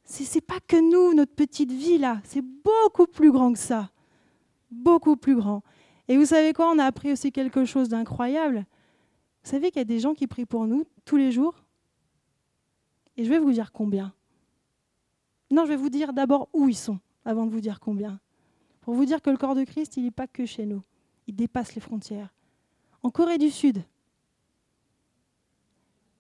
Ce 0.04 0.24
n'est 0.24 0.42
pas 0.42 0.60
que 0.68 0.78
nous, 0.78 1.16
notre 1.16 1.34
petite 1.34 1.72
vie 1.72 1.98
là, 1.98 2.20
c'est 2.24 2.44
beaucoup 2.44 3.08
plus 3.08 3.32
grand 3.32 3.54
que 3.54 3.60
ça. 3.60 3.92
Beaucoup 4.70 5.16
plus 5.16 5.36
grand. 5.36 5.64
Et 6.10 6.18
vous 6.18 6.26
savez 6.26 6.54
quoi, 6.54 6.70
on 6.72 6.80
a 6.80 6.86
appris 6.86 7.12
aussi 7.12 7.32
quelque 7.32 7.64
chose 7.64 7.90
d'incroyable. 7.90 8.66
Vous 9.44 9.52
savez 9.52 9.72
qu'il 9.72 9.80
y 9.80 9.82
a 9.82 9.86
des 9.86 10.00
gens 10.00 10.14
qui 10.14 10.28
prient 10.28 10.46
pour 10.46 10.68
nous 10.68 10.86
tous 11.06 11.16
les 11.16 11.32
jours? 11.32 11.56
Et 13.16 13.24
je 13.24 13.30
vais 13.30 13.40
vous 13.40 13.52
dire 13.52 13.72
combien. 13.72 14.14
Non, 15.50 15.64
je 15.66 15.70
vais 15.70 15.76
vous 15.76 15.90
dire 15.90 16.14
d'abord 16.14 16.50
où 16.54 16.68
ils 16.68 16.76
sont, 16.76 17.00
avant 17.26 17.46
de 17.46 17.52
vous 17.52 17.62
dire 17.62 17.80
combien. 17.80 18.20
Pour 18.82 18.94
vous 18.94 19.06
dire 19.06 19.22
que 19.22 19.30
le 19.30 19.38
corps 19.38 19.56
de 19.56 19.64
Christ, 19.64 19.98
il 19.98 20.04
n'est 20.04 20.12
pas 20.12 20.28
que 20.28 20.46
chez 20.46 20.66
nous. 20.66 20.84
Il 21.28 21.36
dépasse 21.36 21.76
les 21.76 21.82
frontières. 21.82 22.34
En 23.04 23.10
Corée 23.10 23.38
du 23.38 23.50
Sud, 23.50 23.84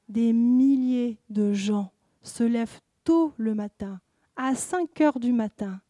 des 0.09 0.33
milliers 0.33 1.17
de 1.29 1.53
gens 1.53 1.91
se 2.21 2.43
lèvent 2.43 2.79
tôt 3.03 3.33
le 3.37 3.53
matin, 3.55 3.99
à 4.35 4.55
5 4.55 5.01
heures 5.01 5.19
du 5.19 5.33
matin, 5.33 5.81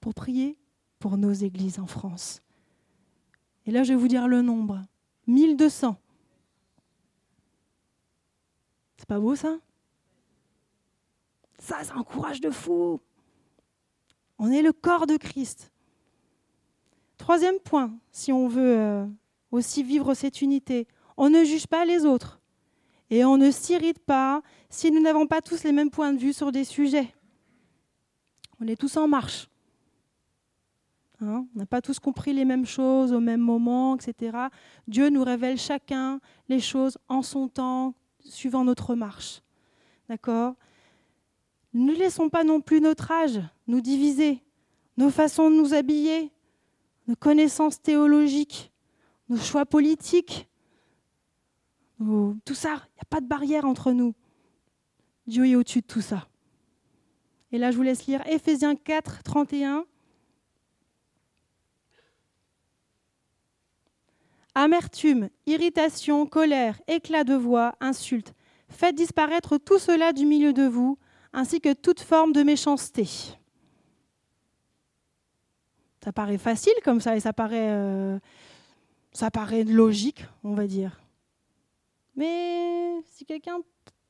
pour 0.00 0.14
prier 0.14 0.58
pour 0.98 1.16
nos 1.16 1.32
églises 1.32 1.78
en 1.78 1.86
France. 1.86 2.42
Et 3.66 3.70
là, 3.70 3.82
je 3.82 3.92
vais 3.92 3.98
vous 3.98 4.08
dire 4.08 4.28
le 4.28 4.42
nombre. 4.42 4.82
1200. 5.26 5.96
C'est 8.96 9.08
pas 9.08 9.18
beau 9.20 9.34
ça? 9.34 9.58
Ça, 11.62 11.76
c'est 11.84 11.92
un 11.92 12.02
courage 12.02 12.40
de 12.40 12.50
fou. 12.50 13.00
On 14.36 14.50
est 14.50 14.62
le 14.62 14.72
corps 14.72 15.06
de 15.06 15.16
Christ. 15.16 15.72
Troisième 17.18 17.60
point, 17.60 17.96
si 18.10 18.32
on 18.32 18.48
veut 18.48 18.76
euh, 18.80 19.06
aussi 19.52 19.84
vivre 19.84 20.12
cette 20.14 20.42
unité, 20.42 20.88
on 21.16 21.30
ne 21.30 21.44
juge 21.44 21.68
pas 21.68 21.84
les 21.84 22.04
autres. 22.04 22.40
Et 23.10 23.24
on 23.24 23.36
ne 23.36 23.52
s'irrite 23.52 24.00
pas 24.00 24.42
si 24.70 24.90
nous 24.90 25.00
n'avons 25.00 25.28
pas 25.28 25.40
tous 25.40 25.62
les 25.62 25.70
mêmes 25.70 25.90
points 25.90 26.12
de 26.12 26.18
vue 26.18 26.32
sur 26.32 26.50
des 26.50 26.64
sujets. 26.64 27.14
On 28.60 28.66
est 28.66 28.74
tous 28.74 28.96
en 28.96 29.06
marche. 29.06 29.48
Hein, 31.20 31.46
on 31.54 31.58
n'a 31.60 31.66
pas 31.66 31.80
tous 31.80 32.00
compris 32.00 32.32
les 32.32 32.44
mêmes 32.44 32.66
choses 32.66 33.12
au 33.12 33.20
même 33.20 33.40
moment, 33.40 33.94
etc. 33.94 34.36
Dieu 34.88 35.10
nous 35.10 35.22
révèle 35.22 35.58
chacun 35.58 36.18
les 36.48 36.58
choses 36.58 36.98
en 37.08 37.22
son 37.22 37.46
temps, 37.46 37.94
suivant 38.18 38.64
notre 38.64 38.96
marche. 38.96 39.42
D'accord? 40.08 40.56
Ne 41.74 41.92
laissons 41.94 42.28
pas 42.28 42.44
non 42.44 42.60
plus 42.60 42.80
notre 42.80 43.10
âge 43.10 43.40
nous 43.66 43.80
diviser, 43.80 44.42
nos 44.96 45.10
façons 45.10 45.50
de 45.50 45.56
nous 45.56 45.74
habiller, 45.74 46.30
nos 47.06 47.16
connaissances 47.16 47.80
théologiques, 47.80 48.72
nos 49.28 49.38
choix 49.38 49.64
politiques, 49.64 50.48
tout 51.98 52.54
ça. 52.54 52.70
Il 52.74 52.96
n'y 52.96 53.00
a 53.00 53.08
pas 53.08 53.20
de 53.20 53.26
barrière 53.26 53.64
entre 53.64 53.92
nous. 53.92 54.14
Dieu 55.26 55.46
est 55.46 55.54
au-dessus 55.54 55.80
de 55.80 55.86
tout 55.86 56.00
ça. 56.00 56.28
Et 57.52 57.58
là, 57.58 57.70
je 57.70 57.76
vous 57.76 57.82
laisse 57.82 58.06
lire 58.06 58.26
Éphésiens 58.26 58.74
4, 58.74 59.22
31. 59.22 59.84
Amertume, 64.54 65.30
irritation, 65.46 66.26
colère, 66.26 66.80
éclat 66.86 67.24
de 67.24 67.34
voix, 67.34 67.74
insultes. 67.80 68.34
Faites 68.68 68.94
disparaître 68.94 69.58
tout 69.58 69.78
cela 69.78 70.12
du 70.12 70.26
milieu 70.26 70.52
de 70.52 70.64
vous, 70.64 70.98
ainsi 71.32 71.60
que 71.60 71.72
toute 71.72 72.00
forme 72.00 72.32
de 72.32 72.42
méchanceté. 72.42 73.08
Ça 76.02 76.12
paraît 76.12 76.38
facile 76.38 76.74
comme 76.84 77.00
ça 77.00 77.16
et 77.16 77.20
ça 77.20 77.32
paraît, 77.32 77.70
euh, 77.70 78.18
ça 79.12 79.30
paraît 79.30 79.64
logique, 79.64 80.24
on 80.42 80.54
va 80.54 80.66
dire. 80.66 81.00
Mais 82.16 83.00
si 83.06 83.24
quelqu'un 83.24 83.58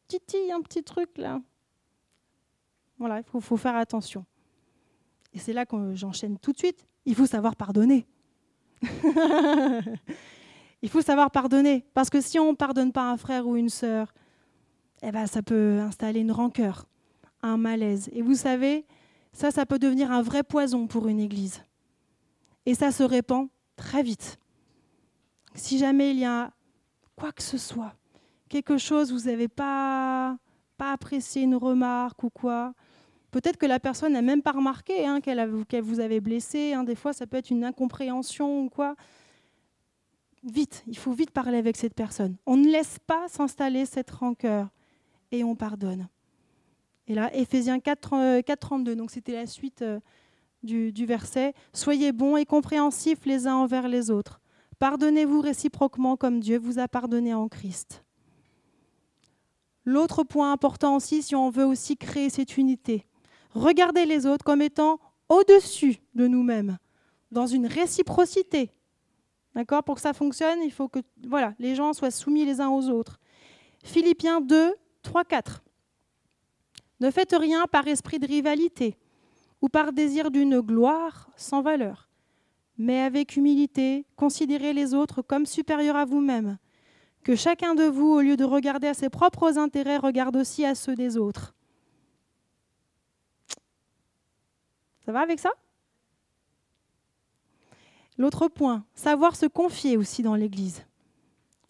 titille 0.08 0.50
un 0.52 0.62
petit 0.62 0.82
truc 0.82 1.11
là, 1.18 1.40
voilà, 2.98 3.18
il 3.18 3.24
faut, 3.24 3.40
faut 3.40 3.56
faire 3.56 3.76
attention. 3.76 4.24
Et 5.35 5.38
c'est 5.38 5.52
là 5.52 5.66
que 5.66 5.94
j'enchaîne 5.94 6.38
tout 6.38 6.52
de 6.52 6.58
suite. 6.58 6.87
Il 7.04 7.14
faut 7.14 7.26
savoir 7.26 7.56
pardonner. 7.56 8.06
Il 10.82 10.88
faut 10.88 11.00
savoir 11.00 11.30
pardonner. 11.30 11.85
Parce 11.94 12.11
que 12.11 12.20
si 12.20 12.38
on 12.38 12.50
ne 12.50 12.56
pardonne 12.56 12.92
pas 12.92 13.11
un 13.11 13.16
frère 13.16 13.46
ou 13.46 13.56
une 13.56 13.68
sœur, 13.68 14.12
eh 15.02 15.12
ben, 15.12 15.26
ça 15.26 15.42
peut 15.42 15.78
installer 15.80 16.20
une 16.20 16.32
rancœur, 16.32 16.87
un 17.42 17.57
malaise. 17.57 18.09
Et 18.12 18.22
vous 18.22 18.35
savez, 18.35 18.85
ça, 19.33 19.50
ça 19.50 19.66
peut 19.66 19.78
devenir 19.78 20.11
un 20.11 20.22
vrai 20.22 20.42
poison 20.42 20.87
pour 20.87 21.09
une 21.09 21.20
église. 21.20 21.62
Et 22.66 22.74
ça 22.74 22.92
se 22.92 23.02
répand 23.02 23.48
très 23.76 24.02
vite. 24.02 24.38
Si 25.55 25.78
jamais 25.78 26.11
il 26.11 26.18
y 26.18 26.24
a 26.24 26.52
quoi 27.16 27.33
que 27.33 27.42
ce 27.42 27.59
soit, 27.59 27.94
quelque 28.48 28.78
chose, 28.78 29.12
vous 29.12 29.28
n'avez 29.28 29.48
pas, 29.48 30.37
pas 30.76 30.92
apprécié 30.92 31.42
une 31.42 31.57
remarque 31.57 32.22
ou 32.22 32.31
quoi, 32.31 32.74
Peut-être 33.33 33.57
que 33.57 33.64
la 33.64 33.81
personne 33.81 34.12
n'a 34.12 34.20
même 34.20 34.42
pas 34.42 34.52
remarqué 34.52 35.07
hein, 35.07 35.22
qu'elle 35.22 35.83
vous 35.83 36.00
avait 36.00 36.20
blessé. 36.20 36.74
Hein. 36.74 36.85
Des 36.85 36.94
fois, 36.94 37.14
ça 37.14 37.26
peut 37.26 37.38
être 37.38 37.50
une 37.50 37.64
incompréhension 37.64 38.64
ou 38.64 38.68
quoi. 38.68 38.94
Vite, 40.44 40.85
il 40.87 40.98
faut 40.98 41.12
vite 41.12 41.31
parler 41.31 41.57
avec 41.57 41.78
cette 41.78 41.94
personne. 41.94 42.37
On 42.44 42.59
ne 42.59 42.68
laisse 42.70 42.98
pas 43.07 43.28
s'installer 43.28 43.87
cette 43.87 44.11
rancœur 44.11 44.68
et 45.31 45.44
on 45.44 45.57
pardonne. 45.57 46.09
Et 47.08 47.14
là, 47.14 47.34
Éphésiens 47.34 47.80
4, 47.80 48.40
4 48.42 48.60
32, 48.60 48.96
donc 48.96 49.10
c'était 49.10 49.32
la 49.32 49.46
suite 49.46 49.82
euh, 49.82 49.98
du, 50.62 51.06
verset. 51.06 51.54
Soyez 51.72 52.12
bons 52.12 52.36
et 52.36 52.46
compréhensifs 52.46 53.24
les 53.26 53.46
uns 53.46 53.56
envers 53.56 53.88
les 53.88 54.10
autres. 54.10 54.40
Pardonnez-vous 54.78 55.40
réciproquement 55.40 56.16
comme 56.16 56.40
Dieu 56.40 56.58
vous 56.58 56.78
a 56.78 56.88
pardonné 56.88 57.34
en 57.34 57.48
Christ. 57.48 58.04
L'autre 59.84 60.22
point 60.22 60.52
important 60.52 60.96
aussi, 60.96 61.22
si 61.22 61.34
on 61.34 61.50
veut 61.50 61.66
aussi 61.66 61.96
créer 61.96 62.30
cette 62.30 62.56
unité, 62.56 63.06
regarder 63.50 64.06
les 64.06 64.26
autres 64.26 64.44
comme 64.44 64.62
étant 64.62 65.00
au-dessus 65.28 66.00
de 66.14 66.28
nous-mêmes, 66.28 66.78
dans 67.32 67.46
une 67.46 67.66
réciprocité. 67.66 68.70
D'accord? 69.54 69.82
Pour 69.82 69.96
que 69.96 70.00
ça 70.00 70.12
fonctionne, 70.12 70.60
il 70.62 70.72
faut 70.72 70.88
que 70.88 71.00
voilà, 71.26 71.54
les 71.58 71.74
gens 71.74 71.92
soient 71.92 72.10
soumis 72.10 72.44
les 72.44 72.60
uns 72.60 72.70
aux 72.70 72.88
autres. 72.88 73.18
Philippiens 73.84 74.40
2, 74.40 74.74
3, 75.02 75.24
4. 75.24 75.62
Ne 77.02 77.10
faites 77.10 77.34
rien 77.36 77.66
par 77.66 77.88
esprit 77.88 78.20
de 78.20 78.28
rivalité 78.28 78.96
ou 79.60 79.68
par 79.68 79.92
désir 79.92 80.30
d'une 80.30 80.60
gloire 80.60 81.28
sans 81.36 81.60
valeur, 81.60 82.08
mais 82.78 83.00
avec 83.00 83.36
humilité, 83.36 84.06
considérez 84.14 84.72
les 84.72 84.94
autres 84.94 85.20
comme 85.20 85.44
supérieurs 85.44 85.96
à 85.96 86.04
vous-même. 86.04 86.58
Que 87.24 87.34
chacun 87.34 87.74
de 87.74 87.82
vous, 87.82 88.06
au 88.06 88.20
lieu 88.20 88.36
de 88.36 88.44
regarder 88.44 88.86
à 88.86 88.94
ses 88.94 89.08
propres 89.08 89.58
intérêts, 89.58 89.96
regarde 89.96 90.36
aussi 90.36 90.64
à 90.64 90.76
ceux 90.76 90.94
des 90.94 91.16
autres. 91.16 91.54
Ça 95.04 95.10
va 95.10 95.20
avec 95.22 95.40
ça? 95.40 95.50
L'autre 98.16 98.46
point, 98.46 98.84
savoir 98.94 99.34
se 99.34 99.46
confier 99.46 99.96
aussi 99.96 100.22
dans 100.22 100.36
l'Église. 100.36 100.86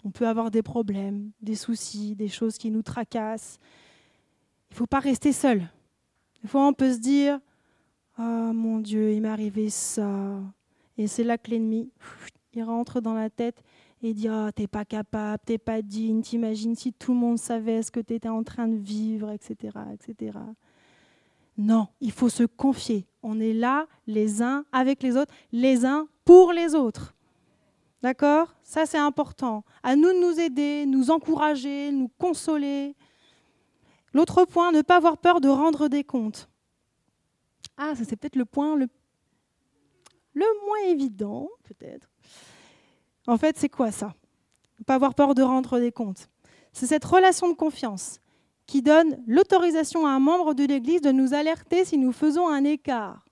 On 0.04 0.10
peut 0.10 0.28
avoir 0.28 0.50
des 0.50 0.62
problèmes, 0.62 1.30
des 1.40 1.56
soucis, 1.56 2.14
des 2.16 2.28
choses 2.28 2.58
qui 2.58 2.70
nous 2.70 2.82
tracassent. 2.82 3.58
Il 4.72 4.76
ne 4.76 4.78
faut 4.78 4.86
pas 4.86 5.00
rester 5.00 5.32
seul. 5.32 5.68
Des 6.40 6.48
fois, 6.48 6.66
on 6.66 6.72
peut 6.72 6.94
se 6.94 6.98
dire 6.98 7.38
Ah 8.16 8.48
oh, 8.48 8.52
mon 8.54 8.78
Dieu, 8.78 9.12
il 9.12 9.20
m'est 9.20 9.28
arrivé 9.28 9.68
ça. 9.68 10.40
Et 10.96 11.06
c'est 11.08 11.24
là 11.24 11.36
que 11.36 11.50
l'ennemi, 11.50 11.90
il 12.54 12.64
rentre 12.64 13.02
dans 13.02 13.12
la 13.12 13.28
tête 13.28 13.62
et 14.02 14.14
dit 14.14 14.28
Ah, 14.28 14.50
t'es 14.56 14.66
pas 14.66 14.86
capable, 14.86 15.42
t'es 15.44 15.58
pas 15.58 15.82
digne, 15.82 16.22
t'imagines 16.22 16.74
si 16.74 16.94
tout 16.94 17.12
le 17.12 17.18
monde 17.18 17.38
savait 17.38 17.82
ce 17.82 17.90
que 17.90 18.00
tu 18.00 18.26
en 18.26 18.42
train 18.44 18.66
de 18.66 18.76
vivre, 18.76 19.30
etc. 19.30 19.76
etc. 19.92 20.38
Non, 21.58 21.88
il 22.00 22.10
faut 22.10 22.30
se 22.30 22.44
confier. 22.44 23.04
On 23.22 23.40
est 23.40 23.52
là 23.52 23.86
les 24.06 24.40
uns 24.40 24.64
avec 24.72 25.02
les 25.02 25.18
autres, 25.18 25.34
les 25.52 25.84
uns 25.84 26.08
pour 26.24 26.54
les 26.54 26.74
autres. 26.74 27.14
D'accord? 28.02 28.54
Ça, 28.62 28.86
c'est 28.86 28.96
important. 28.96 29.64
À 29.82 29.96
nous 29.96 30.08
de 30.14 30.18
nous 30.18 30.40
aider, 30.40 30.86
nous 30.86 31.10
encourager, 31.10 31.92
nous 31.92 32.08
consoler. 32.16 32.96
L'autre 34.12 34.44
point, 34.44 34.72
ne 34.72 34.82
pas 34.82 34.96
avoir 34.96 35.18
peur 35.18 35.40
de 35.40 35.48
rendre 35.48 35.88
des 35.88 36.04
comptes. 36.04 36.48
Ah, 37.76 37.94
ça 37.94 38.04
c'est 38.04 38.16
peut-être 38.16 38.36
le 38.36 38.44
point 38.44 38.76
le, 38.76 38.88
moins 40.66 40.90
évident, 40.90 41.48
peut-être. 41.64 42.08
En 43.26 43.38
fait, 43.38 43.56
c'est 43.58 43.68
quoi 43.68 43.90
ça? 43.90 44.14
Ne 44.78 44.84
pas 44.84 44.94
avoir 44.94 45.14
peur 45.14 45.34
de 45.34 45.42
rendre 45.42 45.78
des 45.78 45.92
comptes. 45.92 46.28
C'est 46.72 46.86
cette 46.86 47.04
relation 47.04 47.48
de 47.48 47.54
confiance 47.54 48.18
qui 48.66 48.82
donne 48.82 49.22
l'autorisation 49.26 50.06
à 50.06 50.10
un 50.10 50.18
membre 50.18 50.54
de 50.54 50.64
l'Église 50.64 51.00
de 51.00 51.12
nous 51.12 51.34
alerter 51.34 51.84
si 51.84 51.98
nous 51.98 52.12
faisons 52.12 52.48
un 52.48 52.64
écart. 52.64 53.24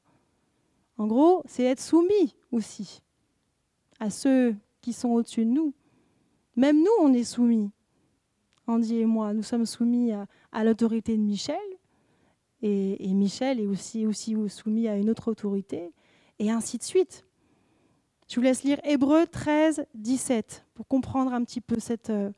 En 0.99 1.07
gros, 1.07 1.43
c'est 1.47 1.65
être 1.65 1.81
soumis 1.81 2.37
aussi 2.53 3.03
à 3.99 4.11
ceux 4.11 4.55
qui 4.81 4.93
sont 4.93 5.09
au-dessus 5.11 5.45
de 5.45 5.51
nous. 5.51 5.73
Même 6.57 6.79
nous, 6.79 6.91
on 7.01 7.13
est 7.13 7.25
soumis. 7.25 7.71
Andy 8.67 8.99
et 8.99 9.07
moi, 9.07 9.33
nous 9.33 9.43
sommes 9.43 9.67
soumis 9.67 10.13
à, 10.13 10.27
l'autorité 10.53 11.17
de 11.17 11.23
Michel, 11.23 11.57
et, 12.63 13.15
Michel 13.15 13.59
est 13.61 13.67
aussi, 13.67 14.07
aussi 14.07 14.37
soumis 14.49 14.87
à 14.87 14.97
une 14.97 15.09
autre 15.09 15.31
autorité, 15.31 15.93
et 16.39 16.51
ainsi 16.51 16.77
de 16.77 16.83
suite. 16.83 17.25
Je 18.29 18.37
vous 18.37 18.43
laisse 18.43 18.63
lire 18.63 18.79
Hébreu 18.85 19.27
13, 19.27 19.87
17 19.95 20.67
pour 20.75 20.87
comprendre 20.87 21.33
un 21.33 21.43
petit 21.43 21.61
peu 21.61 21.81
cette, 21.81 22.11
euh, 22.11 22.31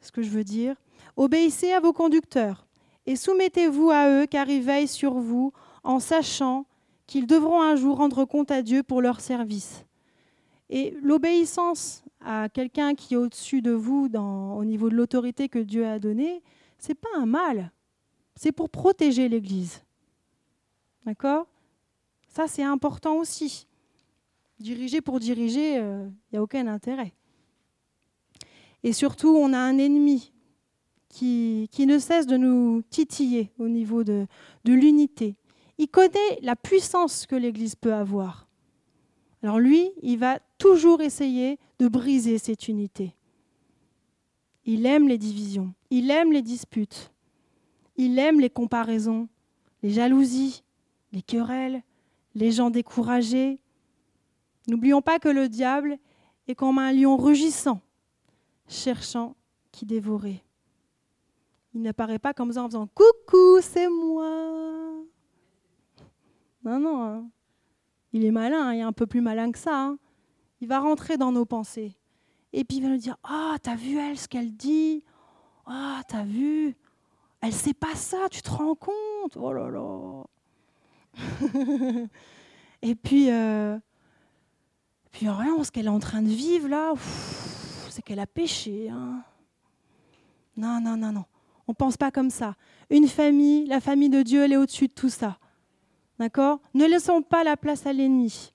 ce 0.00 0.10
que 0.10 0.22
je 0.22 0.30
veux 0.30 0.44
dire. 0.44 0.74
Obéissez 1.16 1.72
à 1.72 1.80
vos 1.80 1.92
conducteurs 1.92 2.66
et 3.06 3.16
soumettez-vous 3.16 3.90
à 3.90 4.08
eux, 4.10 4.26
car 4.26 4.48
ils 4.48 4.62
veillent 4.62 4.88
sur 4.88 5.14
vous, 5.14 5.52
en 5.84 6.00
sachant 6.00 6.66
qu'ils 7.06 7.26
devront 7.26 7.62
un 7.62 7.76
jour 7.76 7.98
rendre 7.98 8.24
compte 8.24 8.50
à 8.50 8.62
Dieu 8.62 8.82
pour 8.82 9.00
leur 9.00 9.20
service. 9.20 9.84
Et 10.68 10.96
l'obéissance 11.00 12.02
à 12.20 12.48
quelqu'un 12.48 12.94
qui 12.94 13.14
est 13.14 13.16
au-dessus 13.16 13.62
de 13.62 13.70
vous 13.70 14.08
au 14.12 14.64
niveau 14.64 14.90
de 14.90 14.96
l'autorité 14.96 15.48
que 15.48 15.60
Dieu 15.60 15.86
a 15.86 16.00
donnée, 16.00 16.42
c'est 16.78 16.94
pas 16.94 17.08
un 17.16 17.26
mal. 17.26 17.72
C'est 18.34 18.52
pour 18.52 18.70
protéger 18.70 19.28
l'Église. 19.28 19.82
D'accord? 21.04 21.46
Ça, 22.28 22.46
c'est 22.46 22.62
important 22.62 23.16
aussi. 23.16 23.66
Diriger 24.58 25.00
pour 25.00 25.20
diriger, 25.20 25.74
il 25.74 25.80
euh, 25.80 26.08
n'y 26.32 26.38
a 26.38 26.42
aucun 26.42 26.66
intérêt. 26.66 27.14
Et 28.82 28.92
surtout, 28.92 29.34
on 29.36 29.52
a 29.52 29.58
un 29.58 29.78
ennemi 29.78 30.32
qui, 31.08 31.68
qui 31.72 31.86
ne 31.86 31.98
cesse 31.98 32.26
de 32.26 32.36
nous 32.36 32.82
titiller 32.82 33.52
au 33.58 33.68
niveau 33.68 34.04
de, 34.04 34.26
de 34.64 34.72
l'unité. 34.72 35.36
Il 35.78 35.88
connaît 35.88 36.38
la 36.42 36.56
puissance 36.56 37.26
que 37.26 37.36
l'Église 37.36 37.74
peut 37.74 37.94
avoir. 37.94 38.46
Alors 39.42 39.58
lui, 39.58 39.90
il 40.02 40.18
va 40.18 40.38
toujours 40.58 41.00
essayer 41.00 41.58
de 41.78 41.88
briser 41.88 42.38
cette 42.38 42.68
unité. 42.68 43.15
Il 44.66 44.84
aime 44.84 45.08
les 45.08 45.16
divisions, 45.16 45.72
il 45.90 46.10
aime 46.10 46.32
les 46.32 46.42
disputes, 46.42 47.12
il 47.96 48.18
aime 48.18 48.40
les 48.40 48.50
comparaisons, 48.50 49.28
les 49.82 49.90
jalousies, 49.90 50.64
les 51.12 51.22
querelles, 51.22 51.82
les 52.34 52.50
gens 52.50 52.70
découragés. 52.70 53.60
N'oublions 54.68 55.02
pas 55.02 55.20
que 55.20 55.28
le 55.28 55.48
diable 55.48 55.98
est 56.48 56.56
comme 56.56 56.78
un 56.78 56.92
lion 56.92 57.16
rugissant, 57.16 57.80
cherchant 58.68 59.36
qui 59.70 59.86
dévorer. 59.86 60.42
Il 61.72 61.82
n'apparaît 61.82 62.18
pas 62.18 62.34
comme 62.34 62.52
ça 62.52 62.62
en 62.62 62.66
faisant 62.66 62.88
Coucou, 62.88 63.60
c'est 63.60 63.88
moi. 63.88 65.04
Non, 66.64 66.80
non. 66.80 67.02
Hein. 67.02 67.30
Il 68.12 68.24
est 68.24 68.30
malin, 68.30 68.68
hein, 68.68 68.74
il 68.74 68.78
est 68.78 68.82
un 68.82 68.92
peu 68.92 69.06
plus 69.06 69.20
malin 69.20 69.52
que 69.52 69.58
ça. 69.58 69.78
Hein. 69.78 69.98
Il 70.60 70.68
va 70.68 70.80
rentrer 70.80 71.16
dans 71.16 71.30
nos 71.30 71.44
pensées. 71.44 71.95
Et 72.56 72.64
puis 72.64 72.78
il 72.78 72.82
va 72.82 72.88
nous 72.88 72.96
dire 72.96 73.18
Ah, 73.22 73.52
oh, 73.52 73.58
t'as 73.62 73.76
vu 73.76 73.98
elle, 73.98 74.18
ce 74.18 74.26
qu'elle 74.26 74.56
dit? 74.56 75.04
Ah, 75.66 76.00
t'as 76.08 76.24
vu? 76.24 76.74
Elle 77.42 77.52
sait 77.52 77.74
pas 77.74 77.94
ça, 77.94 78.28
tu 78.30 78.40
te 78.40 78.50
rends 78.50 78.74
compte? 78.74 79.36
Oh 79.36 79.52
là 79.52 79.68
là 79.68 80.24
Et 82.82 82.94
puis, 82.94 83.30
euh, 83.30 83.78
puis 85.12 85.28
rien, 85.28 85.62
ce 85.62 85.70
qu'elle 85.70 85.84
est 85.84 85.90
en 85.90 85.98
train 85.98 86.22
de 86.22 86.28
vivre 86.28 86.68
là, 86.68 86.94
c'est 87.90 88.00
qu'elle 88.00 88.20
a 88.20 88.26
péché. 88.26 88.88
Hein. 88.88 89.22
Non, 90.56 90.80
non, 90.80 90.96
non, 90.96 91.12
non. 91.12 91.24
On 91.68 91.72
ne 91.72 91.76
pense 91.76 91.98
pas 91.98 92.10
comme 92.10 92.30
ça. 92.30 92.54
Une 92.88 93.06
famille, 93.06 93.66
la 93.66 93.82
famille 93.82 94.08
de 94.08 94.22
Dieu, 94.22 94.44
elle 94.44 94.54
est 94.54 94.56
au-dessus 94.56 94.88
de 94.88 94.94
tout 94.94 95.10
ça. 95.10 95.38
D'accord? 96.18 96.60
Ne 96.72 96.86
laissons 96.86 97.20
pas 97.20 97.44
la 97.44 97.58
place 97.58 97.86
à 97.86 97.92
l'ennemi. 97.92 98.54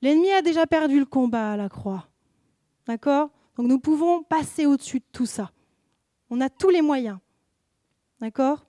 L'ennemi 0.00 0.30
a 0.30 0.42
déjà 0.42 0.64
perdu 0.64 1.00
le 1.00 1.06
combat 1.06 1.54
à 1.54 1.56
la 1.56 1.68
croix. 1.68 2.07
D'accord? 2.88 3.30
Donc 3.56 3.66
nous 3.66 3.78
pouvons 3.78 4.22
passer 4.22 4.64
au-dessus 4.64 5.00
de 5.00 5.04
tout 5.12 5.26
ça. 5.26 5.52
On 6.30 6.40
a 6.40 6.48
tous 6.48 6.70
les 6.70 6.80
moyens. 6.80 7.18
D'accord? 8.18 8.64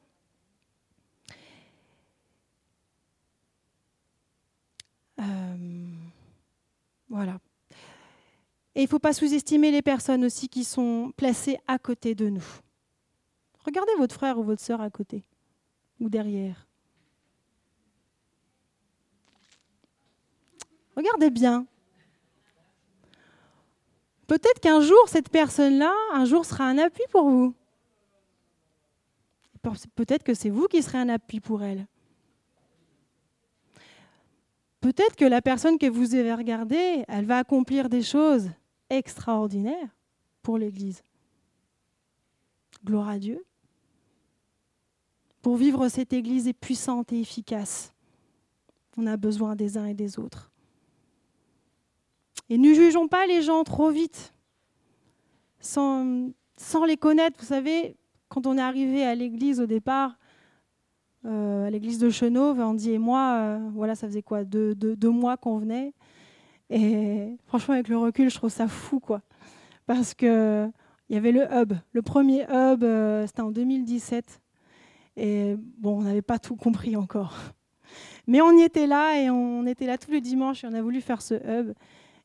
Euh, 5.19 5.87
Voilà. 7.07 7.39
Et 8.75 8.81
il 8.81 8.83
ne 8.83 8.89
faut 8.89 8.99
pas 8.99 9.13
sous-estimer 9.13 9.71
les 9.71 9.81
personnes 9.81 10.23
aussi 10.25 10.47
qui 10.47 10.63
sont 10.63 11.11
placées 11.17 11.57
à 11.65 11.79
côté 11.79 12.13
de 12.13 12.29
nous. 12.29 12.45
Regardez 13.65 13.93
votre 13.97 14.15
frère 14.15 14.37
ou 14.37 14.43
votre 14.43 14.61
sœur 14.61 14.81
à 14.81 14.89
côté 14.89 15.23
ou 15.99 16.09
derrière. 16.09 16.67
Regardez 20.95 21.29
bien. 21.29 21.65
Peut-être 24.29 24.59
qu'un 24.59 24.79
jour, 24.79 25.07
cette 25.07 25.29
personne-là, 25.29 25.91
un 26.13 26.23
jour, 26.23 26.45
sera 26.45 26.65
un 26.65 26.77
appui 26.77 27.03
pour 27.09 27.27
vous. 27.27 27.55
Peut-être 29.95 30.23
que 30.23 30.35
c'est 30.35 30.51
vous 30.51 30.67
qui 30.67 30.83
serez 30.83 30.99
un 30.99 31.09
appui 31.09 31.39
pour 31.39 31.63
elle. 31.63 31.87
Peut-être 34.81 35.15
que 35.15 35.25
la 35.25 35.41
personne 35.41 35.79
que 35.79 35.87
vous 35.87 36.13
avez 36.13 36.31
regardée, 36.35 37.03
elle 37.07 37.25
va 37.25 37.39
accomplir 37.39 37.89
des 37.89 38.03
choses 38.03 38.51
extraordinaires 38.91 39.89
pour 40.43 40.59
l'Église. 40.59 41.01
Gloire 42.85 43.09
à 43.09 43.17
Dieu. 43.17 43.43
Pour 45.41 45.57
vivre 45.57 45.87
cette 45.89 46.13
Église 46.13 46.53
puissante 46.61 47.11
et 47.13 47.19
efficace, 47.19 47.95
on 48.95 49.07
a 49.07 49.17
besoin 49.17 49.55
des 49.55 49.75
uns 49.75 49.85
et 49.85 49.95
des 49.95 50.19
autres. 50.19 50.51
Et 52.49 52.57
ne 52.57 52.73
jugeons 52.73 53.07
pas 53.07 53.27
les 53.27 53.43
gens 53.43 53.63
trop 53.63 53.91
vite, 53.91 54.33
sans, 55.59 56.31
les 56.87 56.97
connaître. 56.97 57.37
Vous 57.39 57.45
savez, 57.45 57.95
quand 58.27 58.47
on 58.47 58.57
est 58.57 58.61
arrivé 58.61 59.05
à 59.05 59.13
l'église 59.13 59.61
au 59.61 59.67
départ, 59.67 60.17
euh, 61.25 61.67
à 61.67 61.69
l'église 61.69 61.99
de 61.99 62.09
Chenauve, 62.09 62.59
Andy 62.59 62.93
et 62.93 62.97
moi, 62.97 63.37
euh, 63.39 63.69
voilà, 63.73 63.93
ça 63.93 64.07
faisait 64.07 64.23
quoi 64.23 64.43
deux, 64.43 64.75
mois 65.03 65.37
qu'on 65.37 65.59
venait. 65.59 65.93
Et 66.71 67.37
franchement, 67.45 67.75
avec 67.75 67.87
le 67.87 67.97
recul, 67.97 68.29
je 68.29 68.35
trouve 68.35 68.49
ça 68.49 68.67
fou, 68.67 68.99
quoi. 68.99 69.21
Parce 69.85 70.15
qu'il 70.15 70.71
y 71.09 71.15
avait 71.15 71.31
le 71.31 71.45
hub. 71.51 71.73
Le 71.93 72.01
premier 72.01 72.43
hub, 72.43 72.83
euh, 72.83 73.27
c'était 73.27 73.41
en 73.41 73.51
2017. 73.51 74.41
Et 75.17 75.55
bon, 75.77 75.99
on 75.99 76.01
n'avait 76.01 76.21
pas 76.21 76.39
tout 76.39 76.55
compris 76.55 76.95
encore. 76.95 77.35
Mais 78.27 78.41
on 78.41 78.51
y 78.57 78.61
était 78.61 78.87
là 78.87 79.19
et 79.19 79.29
on 79.29 79.65
était 79.65 79.87
là 79.87 79.97
tous 79.97 80.11
les 80.11 80.21
dimanches 80.21 80.63
et 80.63 80.67
on 80.67 80.73
a 80.73 80.81
voulu 80.81 81.01
faire 81.01 81.21
ce 81.21 81.35
hub. 81.35 81.73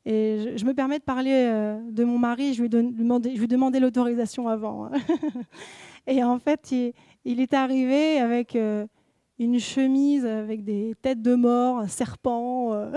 Et 0.07 0.57
je, 0.57 0.65
me 0.67 0.75
permets 0.75 0.99
de 0.99 1.05
parler 1.05 1.33
euh, 1.33 1.81
de 1.91 2.05
mon 2.05 2.19
mari, 2.19 2.53
je 2.53 2.63
lui, 2.63 2.69
demandé, 2.69 3.37
je 3.37 3.45
demandais 3.47 3.81
l'autorisation 3.81 4.49
avant. 4.49 4.87
Hein. 4.87 4.91
et 6.07 6.23
en 6.23 6.39
fait, 6.39 6.73
il, 7.25 7.41
est 7.41 7.55
arrivé 7.55 8.19
avec 8.19 8.55
euh, 8.55 8.87
une 9.39 9.59
chemise 9.59 10.27
avec 10.27 10.63
des 10.63 10.95
têtes 11.01 11.23
de 11.23 11.35
mort, 11.35 11.79
un 11.79 11.89
serpent, 11.89 12.75
euh, 12.75 12.93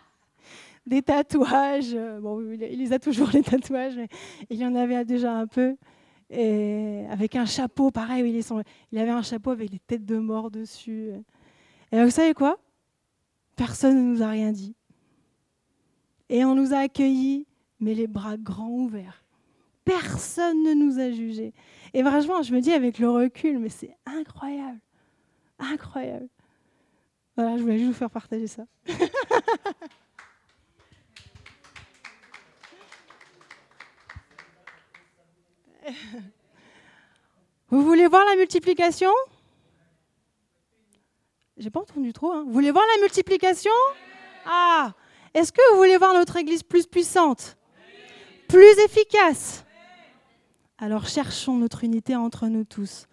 des 0.86 1.00
tatouages. 1.00 1.96
Bon, 2.20 2.42
il, 2.52 2.78
les 2.78 2.92
a 2.92 2.98
toujours 2.98 3.30
les 3.32 3.42
tatouages, 3.42 3.96
mais 3.96 4.08
il 4.50 4.58
y 4.58 4.66
en 4.66 4.74
avait 4.74 5.02
déjà 5.06 5.32
un 5.32 5.46
peu. 5.46 5.76
Et 6.28 7.06
avec 7.10 7.36
un 7.36 7.46
chapeau, 7.46 7.90
pareil, 7.90 8.28
il, 8.28 8.44
il 8.92 8.98
avait 8.98 9.10
un 9.10 9.22
chapeau 9.22 9.50
avec 9.50 9.70
des 9.70 9.78
têtes 9.78 10.04
de 10.04 10.18
mort 10.18 10.50
dessus. 10.50 11.10
Et 11.90 12.04
vous 12.04 12.10
savez 12.10 12.34
quoi? 12.34 12.58
Personne 13.56 13.96
ne 13.96 14.14
nous 14.14 14.22
a 14.22 14.28
rien 14.28 14.52
dit. 14.52 14.76
Et 16.28 16.44
on 16.44 16.54
nous 16.54 16.74
a 16.74 16.78
accueillis, 16.78 17.46
mais 17.80 17.94
les 17.94 18.06
bras 18.06 18.36
grands 18.36 18.68
ouverts. 18.68 19.24
Personne 19.84 20.62
ne 20.62 20.74
nous 20.74 20.98
a 20.98 21.10
jugés. 21.10 21.54
Et 21.94 22.02
franchement, 22.02 22.42
je 22.42 22.52
me 22.54 22.60
dis 22.60 22.72
avec 22.72 22.98
le 22.98 23.08
recul, 23.08 23.58
mais 23.58 23.70
c'est 23.70 23.96
incroyable. 24.04 24.80
Incroyable. 25.58 26.28
Voilà, 27.36 27.56
je 27.56 27.62
voulais 27.62 27.78
juste 27.78 27.88
vous 27.88 27.94
faire 27.94 28.10
partager 28.10 28.46
ça. 28.46 28.64
Vous 37.70 37.82
voulez 37.82 38.06
voir 38.06 38.24
la 38.24 38.36
multiplication? 38.36 39.10
J'ai 41.58 41.70
pas 41.70 41.80
entendu 41.80 42.12
trop. 42.12 42.32
Hein. 42.32 42.44
Vous 42.46 42.52
voulez 42.52 42.70
voir 42.70 42.84
la 42.96 43.02
multiplication? 43.02 43.72
Ah 44.46 44.94
est-ce 45.34 45.52
que 45.52 45.60
vous 45.72 45.78
voulez 45.78 45.96
voir 45.96 46.14
notre 46.14 46.36
Église 46.36 46.62
plus 46.62 46.86
puissante 46.86 47.56
Plus 48.48 48.78
efficace? 48.84 49.64
Alors 50.78 51.06
cherchons 51.06 51.56
notre 51.56 51.84
unité 51.84 52.16
entre 52.16 52.46
nous 52.46 52.64
tous. 52.64 53.06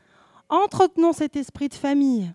Entretenons 0.49 1.13
cet 1.13 1.35
esprit 1.35 1.69
de 1.69 1.73
famille. 1.73 2.31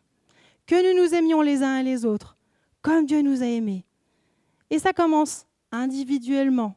Que 0.67 0.95
nous 0.95 1.03
nous 1.03 1.15
aimions 1.15 1.41
les 1.41 1.63
uns 1.63 1.79
et 1.79 1.83
les 1.83 2.05
autres, 2.05 2.37
comme 2.83 3.07
Dieu 3.07 3.23
nous 3.23 3.43
a 3.43 3.47
aimés. 3.47 3.85
Et 4.71 4.79
ça 4.79 4.93
commence 4.93 5.47
individuellement, 5.73 6.77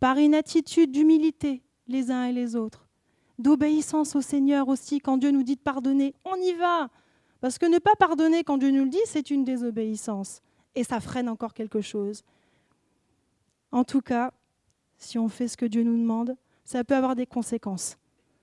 par 0.00 0.16
une 0.18 0.34
attitude 0.34 0.90
d'humilité 0.90 1.62
les 1.86 2.10
uns 2.10 2.24
et 2.24 2.32
les 2.32 2.56
autres, 2.56 2.86
d'obéissance 3.38 4.16
au 4.16 4.20
Seigneur 4.20 4.68
aussi, 4.68 5.00
quand 5.00 5.16
Dieu 5.16 5.30
nous 5.30 5.42
dit 5.42 5.56
de 5.56 5.60
pardonner, 5.60 6.14
on 6.24 6.36
y 6.36 6.52
va. 6.54 6.88
Parce 7.40 7.58
que 7.58 7.66
ne 7.66 7.78
pas 7.78 7.94
pardonner 7.98 8.44
quand 8.44 8.58
Dieu 8.58 8.70
nous 8.70 8.84
le 8.84 8.90
dit, 8.90 9.00
c'est 9.06 9.30
une 9.30 9.44
désobéissance 9.44 10.42
et 10.74 10.84
ça 10.84 11.00
freine 11.00 11.28
encore 11.28 11.54
quelque 11.54 11.80
chose. 11.80 12.22
En 13.70 13.84
tout 13.84 14.00
cas, 14.00 14.32
si 14.98 15.18
on 15.18 15.28
fait 15.28 15.48
ce 15.48 15.56
que 15.56 15.66
Dieu 15.66 15.82
nous 15.82 15.96
demande, 15.96 16.36
ça 16.64 16.84
peut 16.84 16.94
avoir 16.94 17.16
des 17.16 17.26
conséquences 17.26 17.96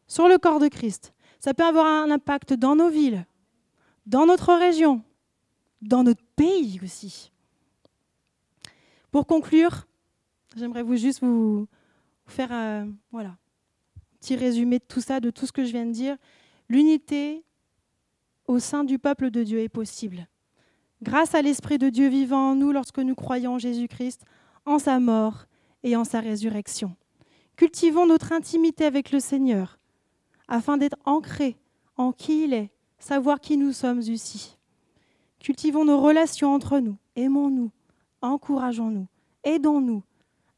sur 0.08 0.28
le 0.28 0.38
corps 0.38 0.60
de 0.60 0.68
Christ. 0.68 1.14
Ça 1.40 1.54
peut 1.54 1.64
avoir 1.64 1.86
un 1.86 2.12
impact 2.12 2.54
dans 2.54 2.76
nos 2.76 2.90
villes, 2.90 3.26
dans 4.06 4.26
notre 4.26 4.54
région, 4.54 5.02
dans 5.82 6.04
notre 6.04 6.24
pays 6.36 6.80
aussi. 6.84 7.32
Pour 9.12 9.26
conclure, 9.26 9.88
j'aimerais 10.58 10.84
vous 10.84 10.98
juste 10.98 11.22
vous 11.22 11.68
faire 12.28 12.50
euh, 12.52 12.86
voilà, 13.12 13.30
un 13.30 14.18
petit 14.20 14.36
résumé 14.36 14.80
de 14.80 14.84
tout 14.84 15.02
ça, 15.02 15.20
de 15.20 15.30
tout 15.30 15.46
ce 15.46 15.52
que 15.52 15.64
je 15.64 15.72
viens 15.72 15.86
de 15.86 15.92
dire. 15.92 16.18
l'unité 16.68 17.44
au 18.48 18.60
sein 18.60 18.84
du 18.84 19.00
peuple 19.00 19.30
de 19.30 19.44
Dieu 19.44 19.60
est 19.60 19.70
possible. 19.70 20.28
Grâce 21.02 21.34
à 21.34 21.41
l'Esprit 21.41 21.78
de 21.78 21.89
Dieu 21.89 22.10
vivant 22.10 22.52
en 22.52 22.56
nous 22.56 22.72
lorsque 22.72 23.00
nous 23.00 23.16
croyons 23.16 23.54
en 23.54 23.60
Jésus-Christ, 23.60 24.26
en 24.66 24.80
sa 24.80 25.00
mort 25.00 25.45
et 25.84 25.95
en 25.95 26.04
sa 26.04 26.20
résurrection. 26.20 26.95
Cultivons 27.56 28.06
notre 28.06 28.34
intimité 28.34 28.86
avec 28.86 29.12
le 29.12 29.20
Seigneur 29.20 29.80
afin 30.50 30.78
d'être 30.78 30.97
ancrés 31.06 31.58
en 31.95 32.12
qui 32.12 32.43
il 32.43 32.54
est, 32.54 32.72
savoir 32.97 33.39
qui 33.39 33.56
nous 33.56 33.72
sommes 33.72 34.02
ici. 34.02 34.58
Cultivons 35.39 35.86
nos 35.86 36.02
relations 36.02 36.54
entre 36.54 36.80
nous, 36.80 36.97
aimons-nous, 37.16 37.72
encourageons-nous, 38.22 39.08
aidons-nous, 39.43 40.04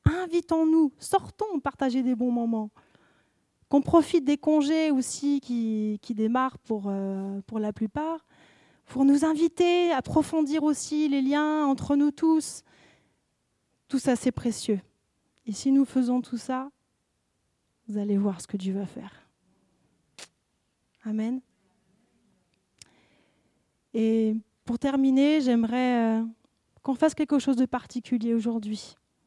invitons-nous, 0.05 0.91
sortons 0.97 1.59
partager 1.59 2.01
des 2.01 2.15
bons 2.15 2.31
moments. 2.31 2.71
Qu'on 3.69 3.81
profite 3.81 4.25
des 4.25 4.37
congés 4.37 4.91
aussi 4.91 5.39
qui, 5.39 5.99
démarrent 6.09 6.57
pour, 6.57 6.85
euh, 6.87 7.39
pour 7.47 7.59
la 7.59 7.71
plupart, 7.71 8.25
pour 8.85 9.05
nous 9.05 9.25
inviter 9.25 9.91
à 9.91 9.97
approfondir 9.97 10.63
aussi 10.63 11.07
les 11.07 11.21
liens 11.21 11.65
entre 11.65 11.95
nous 11.95 12.11
tous. 12.11 12.63
Tout 13.87 13.99
ça, 13.99 14.15
c'est 14.15 14.31
précieux. 14.31 14.79
Et 15.45 15.53
si 15.53 15.71
nous 15.71 15.85
faisons 15.85 16.21
tout 16.21 16.37
ça, 16.37 16.69
vous 17.87 17.97
allez 17.97 18.17
voir 18.17 18.41
ce 18.41 18.47
que 18.47 18.57
Dieu 18.57 18.73
va 18.73 18.85
faire. 18.85 19.11
Amen. 21.03 21.41
Et 23.93 24.35
pour 24.65 24.79
terminer, 24.79 25.41
j'aimerais 25.41 26.19
euh, 26.19 26.25
qu'on 26.83 26.95
fasse 26.95 27.15
quelque 27.15 27.39
chose 27.39 27.55
de 27.55 27.65
particulier 27.65 28.33
aujourd'hui. 28.33 28.95